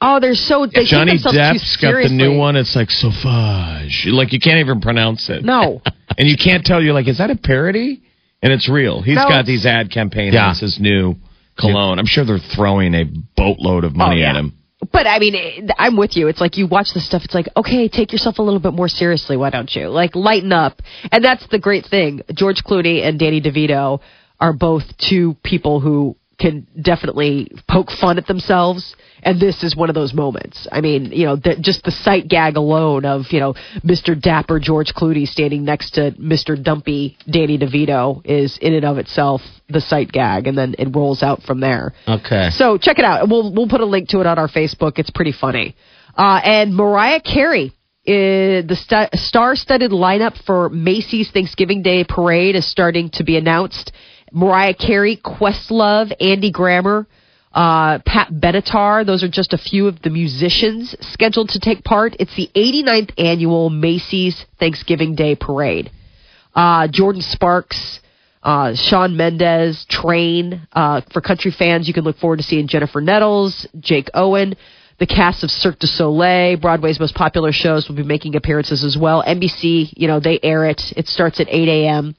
Oh, 0.04 0.20
they're 0.20 0.34
so 0.34 0.66
they 0.66 0.86
Johnny 0.86 1.12
take 1.14 1.24
themselves 1.24 1.38
Depp's 1.38 1.78
too 1.80 1.92
got 1.92 2.04
the 2.04 2.10
new 2.10 2.36
one. 2.36 2.56
It's 2.56 2.76
like 2.76 2.90
Sauvage. 2.90 4.08
Like 4.08 4.34
you 4.34 4.40
can't 4.40 4.60
even 4.60 4.82
pronounce 4.82 5.30
it. 5.30 5.44
No. 5.44 5.82
and 6.18 6.28
you 6.28 6.36
can't 6.42 6.66
tell. 6.66 6.82
You're 6.82 6.94
like, 6.94 7.08
is 7.08 7.20
that 7.20 7.30
a 7.30 7.36
parody? 7.36 8.02
And 8.42 8.52
it's 8.52 8.68
real. 8.68 9.04
He's 9.04 9.16
No, 9.16 9.28
got 9.30 9.46
these 9.46 9.66
ad 9.68 9.92
campaigns. 9.92 10.34
Yeah. 10.34 10.52
It's 10.52 10.62
his 10.62 10.80
new 10.80 11.16
cologne. 11.60 12.00
I'm 12.00 12.08
sure 12.08 12.26
they're 12.26 12.40
throwing 12.56 12.96
a 12.96 13.04
boatload 13.38 13.84
of 13.84 13.96
money 13.96 14.18
Oh, 14.18 14.20
yeah. 14.22 14.30
at 14.32 14.36
him. 14.38 14.54
But 14.92 15.06
I 15.06 15.20
mean, 15.20 15.70
I'm 15.78 15.96
with 15.96 16.18
you. 16.18 16.28
It's 16.28 16.42
like 16.42 16.58
you 16.58 16.66
watch 16.66 16.88
this 16.96 17.06
stuff. 17.06 17.22
It's 17.24 17.36
like, 17.36 17.48
okay, 17.56 17.88
take 17.88 18.12
yourself 18.12 18.40
a 18.40 18.42
little 18.42 18.60
bit 18.60 18.74
more 18.74 18.88
seriously. 18.88 19.38
Why 19.38 19.52
don't 19.52 19.70
you? 19.76 19.90
Like, 19.90 20.16
lighten 20.16 20.52
up. 20.52 20.82
And 21.12 21.24
that's 21.24 21.46
the 21.52 21.60
great 21.60 21.86
thing. 21.86 22.22
George 22.34 22.64
Clooney 22.64 23.04
and 23.08 23.20
Danny 23.20 23.40
DeVito 23.40 24.00
are 24.42 24.54
both 24.54 24.84
two 24.98 25.36
people 25.44 25.80
who 25.80 26.18
can 26.40 26.66
definitely 26.82 27.52
poke 27.70 27.92
fun 27.92 28.18
at 28.18 28.26
themselves. 28.26 28.96
And 29.22 29.40
this 29.40 29.64
is 29.64 29.76
one 29.76 29.90
of 29.90 29.94
those 29.94 30.12
moments. 30.12 30.68
I 30.72 30.82
mean, 30.82 31.12
you 31.12 31.26
know, 31.28 31.36
the, 31.36 31.56
just 31.62 31.84
the 31.84 31.92
sight 31.92 32.28
gag 32.28 32.56
alone 32.58 33.06
of, 33.06 33.26
you 33.30 33.40
know, 33.40 33.54
Mr. 33.86 34.20
Dapper 34.20 34.60
George 34.60 34.92
Clooney 34.96 35.28
standing 35.28 35.64
next 35.64 35.92
to 35.92 36.12
Mr. 36.20 36.62
Dumpy 36.62 37.16
Danny 37.30 37.60
DeVito 37.60 38.26
is 38.26 38.58
in 38.60 38.74
and 38.74 38.84
of 38.84 38.98
itself 38.98 39.42
the 39.70 39.82
sight 39.82 40.12
gag. 40.12 40.48
And 40.48 40.58
then 40.58 40.74
it 40.80 40.96
rolls 40.96 41.22
out 41.22 41.44
from 41.44 41.60
there. 41.60 41.94
Okay. 42.08 42.50
So 42.54 42.80
check 42.80 42.98
it 42.98 43.06
out. 43.06 43.30
We'll 43.30 43.54
we'll 43.54 43.70
put 43.70 43.82
a 43.82 43.86
link 43.86 44.10
to 44.10 44.20
it 44.22 44.26
on 44.26 44.40
our 44.40 44.50
Facebook. 44.50 44.98
It's 44.98 45.12
pretty 45.12 45.34
funny. 45.34 45.76
Uh, 46.18 46.42
and 46.44 46.76
Mariah 46.76 47.22
Carey 47.22 47.72
Uh, 48.08 48.66
the 48.66 48.76
st- 48.76 49.14
star-studded 49.14 49.92
lineup 49.92 50.36
for 50.48 50.70
Macy's 50.70 51.30
Thanksgiving 51.30 51.84
Day 51.84 52.04
Parade 52.04 52.56
is 52.56 52.66
starting 52.66 53.12
to 53.12 53.24
be 53.24 53.38
announced. 53.38 53.92
Mariah 54.32 54.74
Carey, 54.74 55.18
Questlove, 55.18 56.12
Andy 56.20 56.52
Grammer, 56.52 57.08
uh, 57.54 58.00
Pat 58.06 58.32
Benatar. 58.32 59.06
Those 59.06 59.24
are 59.24 59.30
just 59.30 59.54
a 59.54 59.58
few 59.58 59.88
of 59.88 60.02
the 60.02 60.10
musicians 60.10 60.96
scheduled 61.12 61.50
to 61.50 61.60
take 61.60 61.84
part. 61.84 62.16
It's 62.20 62.36
the 62.36 62.50
89th 62.56 63.12
annual 63.18 63.70
Macy's 63.70 64.46
Thanksgiving 64.60 65.16
Day 65.16 65.36
Parade. 65.36 65.92
Uh, 66.56 66.88
Jordin 66.88 67.24
Sparks, 67.24 68.00
uh, 68.44 68.74
Shawn 68.76 69.18
Mendes, 69.18 69.86
Train. 69.90 70.68
Uh, 70.72 71.02
for 71.12 71.22
country 71.22 71.52
fans, 71.52 71.88
you 71.88 71.94
can 71.94 72.04
look 72.04 72.18
forward 72.18 72.38
to 72.38 72.44
seeing 72.44 72.68
Jennifer 72.68 73.02
Nettles, 73.02 73.68
Jake 73.80 74.10
Owen. 74.14 74.56
The 75.00 75.08
cast 75.08 75.44
of 75.44 75.50
Cirque 75.50 75.80
du 75.80 75.88
Soleil, 75.88 76.58
Broadway's 76.58 77.00
most 77.00 77.16
popular 77.16 77.52
shows, 77.52 77.90
will 77.90 77.96
be 77.96 78.04
making 78.04 78.36
appearances 78.36 78.84
as 78.84 78.96
well. 78.96 79.24
NBC, 79.24 79.94
you 79.98 80.08
know, 80.08 80.20
they 80.20 80.40
air 80.44 80.66
it. 80.66 80.80
It 80.96 81.08
starts 81.08 81.40
at 81.40 81.48
8 81.50 81.68
a.m. 81.68 82.16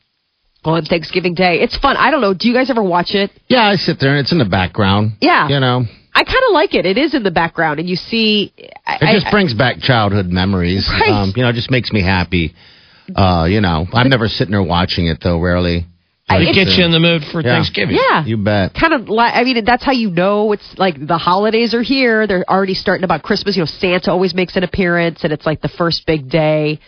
on 0.65 0.85
Thanksgiving 0.85 1.35
Day. 1.35 1.61
It's 1.61 1.77
fun. 1.79 1.97
I 1.97 2.11
don't 2.11 2.21
know. 2.21 2.35
Do 2.35 2.49
you 2.49 2.55
guys 2.55 2.71
ever 2.71 2.83
watch 2.83 3.15
it? 3.15 3.31
Yeah, 3.49 3.63
I 3.63 3.77
sit 3.77 3.99
there 4.01 4.11
and 4.11 4.21
it's 4.21 4.33
in 4.33 4.39
the 4.39 4.45
background. 4.45 5.13
Yeah. 5.21 5.49
You 5.49 5.61
know, 5.61 5.85
I 6.15 6.25
kind 6.25 6.43
of 6.49 6.53
like 6.53 6.75
it. 6.75 6.87
It 6.87 6.99
is 6.99 7.15
in 7.15 7.23
the 7.23 7.31
background, 7.31 7.81
and 7.81 7.89
you 7.89 7.97
see. 7.97 8.53
I, 8.87 8.97
it 9.01 9.15
just 9.15 9.27
I- 9.27 9.31
brings 9.31 9.55
back 9.55 9.79
childhood 9.81 10.27
memories. 10.27 10.89
Right. 10.91 11.09
Um, 11.11 11.33
you 11.35 11.43
know, 11.43 11.49
it 11.49 11.55
just 11.55 11.71
makes 11.71 11.91
me 11.93 12.03
happy. 12.03 12.55
Uh, 13.15 13.47
you 13.49 13.61
know, 13.61 13.87
I'm 13.93 14.09
never 14.09 14.29
sitting 14.29 14.53
there 14.53 14.63
watching 14.63 15.07
it 15.07 15.19
though. 15.23 15.41
Rarely. 15.41 15.87
I- 16.29 16.39
It 16.39 16.55
gets 16.55 16.79
you 16.79 16.85
in 16.85 16.93
the 16.93 17.01
mood 17.01 17.23
for 17.33 17.41
Yeah. 17.43 17.55
Thanksgiving. 17.57 17.97
Yeah. 17.97 18.25
You 18.25 18.37
bet. 18.39 18.73
kind 18.75 18.95
of 18.95 19.09
like 19.09 19.35
I 19.35 19.43
mean 19.43 19.65
that's 19.65 19.85
how 19.85 19.93
you 19.93 20.09
know 20.11 20.53
it's 20.53 20.79
like 20.79 20.95
the 21.05 21.19
holidays 21.19 21.75
are 21.75 21.83
here. 21.83 22.27
They're 22.27 22.49
already 22.49 22.75
starting 22.75 23.05
about 23.05 23.23
Christmas. 23.23 23.57
You 23.57 23.63
know, 23.63 23.67
Santa 23.67 24.13
always 24.13 24.33
makes 24.33 24.57
an 24.57 24.63
appearance, 24.63 25.25
and 25.25 25.33
it's 25.33 25.45
like 25.45 25.61
the 25.61 25.69
first 25.69 26.07
big 26.07 26.31
day 26.31 26.79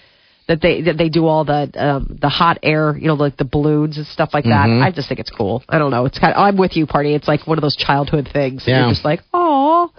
that 0.47 0.61
they 0.61 0.83
that 0.83 0.99
they 0.99 1.09
do 1.09 1.27
all 1.27 1.45
the 1.45 1.71
um, 1.75 2.19
the 2.21 2.29
hot 2.29 2.59
air, 2.63 2.97
you 2.97 3.07
know, 3.07 3.15
like 3.15 3.37
the 3.37 3.45
balloons 3.45 3.97
and 3.97 4.07
stuff 4.07 4.31
like 4.35 4.45
that. 4.45 4.69
I 4.83 4.91
just 4.91 5.09
think 5.09 5.21
it's 5.21 5.31
cool. 5.31 5.63
I 5.69 5.79
don't 5.79 5.91
know. 5.91 6.05
It's 6.05 6.19
kind 6.19 6.35
of 6.35 6.41
I'm 6.41 6.57
with 6.57 6.77
you, 6.77 6.87
party. 6.87 7.15
It's 7.15 7.29
like 7.29 7.47
one 7.47 7.57
of 7.59 7.63
those 7.63 7.77
childhood 7.77 8.29
things. 8.33 8.65
Yeah. 8.67 8.81
You're 8.81 8.91
just 8.91 9.05
like, 9.05 9.21
oh. 9.33 9.91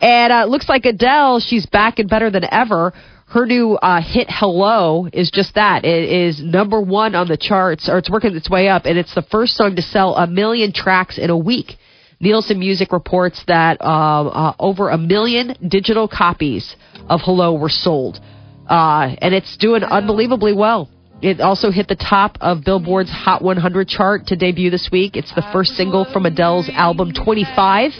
And 0.00 0.32
uh, 0.32 0.42
it 0.44 0.48
looks 0.48 0.68
like 0.68 0.84
Adele, 0.84 1.40
she's 1.40 1.64
back 1.66 1.98
and 1.98 2.10
better 2.10 2.30
than 2.30 2.44
ever. 2.50 2.92
Her 3.28 3.44
new 3.46 3.74
uh, 3.74 4.00
hit 4.02 4.28
"Hello" 4.30 5.08
is 5.12 5.30
just 5.32 5.54
that. 5.54 5.84
It 5.84 6.08
is 6.08 6.40
number 6.40 6.80
one 6.80 7.14
on 7.14 7.26
the 7.26 7.36
charts, 7.36 7.88
or 7.88 7.98
it's 7.98 8.08
working 8.08 8.36
its 8.36 8.48
way 8.48 8.68
up, 8.68 8.84
and 8.84 8.96
it's 8.96 9.14
the 9.14 9.22
first 9.22 9.56
song 9.56 9.74
to 9.76 9.82
sell 9.82 10.14
a 10.14 10.26
million 10.26 10.72
tracks 10.72 11.18
in 11.18 11.30
a 11.30 11.36
week. 11.36 11.76
Nielsen 12.20 12.58
Music 12.58 12.92
reports 12.92 13.42
that 13.46 13.82
um, 13.82 14.28
uh, 14.28 14.52
over 14.58 14.90
a 14.90 14.96
million 14.96 15.56
digital 15.66 16.06
copies 16.06 16.76
of 17.08 17.20
"Hello" 17.24 17.54
were 17.54 17.68
sold, 17.68 18.20
uh, 18.68 19.14
and 19.20 19.34
it's 19.34 19.56
doing 19.56 19.82
unbelievably 19.82 20.54
well. 20.54 20.88
It 21.22 21.40
also 21.40 21.70
hit 21.70 21.88
the 21.88 21.96
top 21.96 22.36
of 22.40 22.62
Billboard's 22.62 23.10
Hot 23.10 23.40
100 23.42 23.88
chart 23.88 24.26
to 24.26 24.36
debut 24.36 24.70
this 24.70 24.90
week. 24.92 25.16
It's 25.16 25.34
the 25.34 25.44
first 25.52 25.74
single 25.74 26.04
from 26.12 26.26
Adele's 26.26 26.68
album 26.68 27.12
25. 27.12 27.92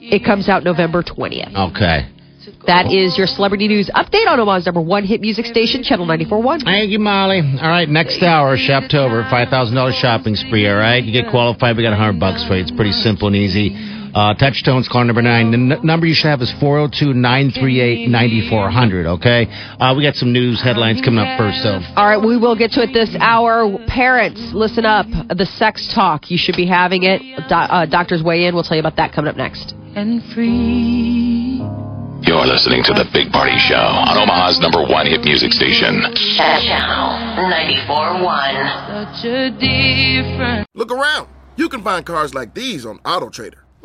It 0.00 0.24
comes 0.24 0.48
out 0.48 0.64
November 0.64 1.02
20th. 1.02 1.72
Okay. 1.72 2.08
That 2.66 2.86
is 2.92 3.18
your 3.18 3.26
celebrity 3.26 3.66
news 3.68 3.90
update 3.94 4.26
on 4.26 4.38
Omaha's 4.38 4.66
number 4.66 4.80
one 4.80 5.04
hit 5.04 5.20
music 5.20 5.46
station, 5.46 5.82
Channel 5.82 6.06
94.1. 6.06 6.62
Thank 6.64 6.90
you, 6.90 7.00
Molly. 7.00 7.40
All 7.40 7.68
right, 7.68 7.88
next 7.88 8.22
hour, 8.22 8.56
Shoptober, 8.56 9.28
five 9.28 9.48
thousand 9.48 9.74
dollars 9.74 9.96
shopping 9.96 10.36
spree. 10.36 10.66
All 10.68 10.76
right, 10.76 11.02
you 11.02 11.12
get 11.12 11.30
qualified. 11.30 11.76
We 11.76 11.82
got 11.82 11.92
a 11.92 11.96
hundred 11.96 12.20
bucks 12.20 12.46
for 12.46 12.54
you. 12.54 12.62
It's 12.62 12.70
pretty 12.70 12.92
simple 12.92 13.26
and 13.26 13.36
easy. 13.36 13.70
Uh, 14.16 14.32
Touchstone's 14.32 14.88
call 14.88 15.04
number 15.04 15.20
nine. 15.20 15.50
The 15.50 15.58
n- 15.76 15.80
number 15.84 16.06
you 16.06 16.14
should 16.14 16.30
have 16.30 16.40
is 16.40 16.50
402-938-9400, 16.58 19.06
Okay. 19.20 19.46
Uh, 19.78 19.92
we 19.94 20.02
got 20.02 20.14
some 20.14 20.32
news 20.32 20.58
headlines 20.62 21.02
coming 21.02 21.20
up 21.20 21.36
first, 21.38 21.62
though. 21.62 21.80
All 21.96 22.06
right, 22.08 22.16
we 22.16 22.38
will 22.38 22.56
get 22.56 22.70
to 22.72 22.82
it 22.82 22.94
this 22.94 23.14
hour. 23.20 23.76
Parents, 23.86 24.40
listen 24.54 24.86
up. 24.86 25.04
The 25.36 25.44
sex 25.44 25.92
talk, 25.94 26.30
you 26.30 26.38
should 26.38 26.56
be 26.56 26.64
having 26.66 27.02
it. 27.04 27.20
Do- 27.48 27.54
uh, 27.54 27.84
doctors 27.84 28.22
weigh 28.22 28.46
in. 28.46 28.54
We'll 28.54 28.64
tell 28.64 28.76
you 28.76 28.80
about 28.80 28.96
that 28.96 29.12
coming 29.12 29.28
up 29.28 29.36
next. 29.36 29.74
And 29.94 30.22
free. 30.34 31.60
You're 32.22 32.46
listening 32.46 32.82
to 32.84 32.94
The 32.94 33.04
Big 33.12 33.30
Party 33.30 33.58
Show 33.58 33.74
on 33.76 34.16
Omaha's 34.16 34.58
number 34.60 34.82
one 34.82 35.06
hit 35.06 35.22
music 35.24 35.52
station. 35.52 36.00
Channel 36.36 37.44
94.1. 37.52 39.12
Such 39.12 39.24
a 39.26 39.50
different. 39.50 40.66
Look 40.74 40.90
around. 40.90 41.28
You 41.56 41.68
can 41.68 41.82
find 41.82 42.04
cars 42.04 42.32
like 42.34 42.54
these 42.54 42.84
on 42.86 42.98
AutoTrader, 43.00 43.58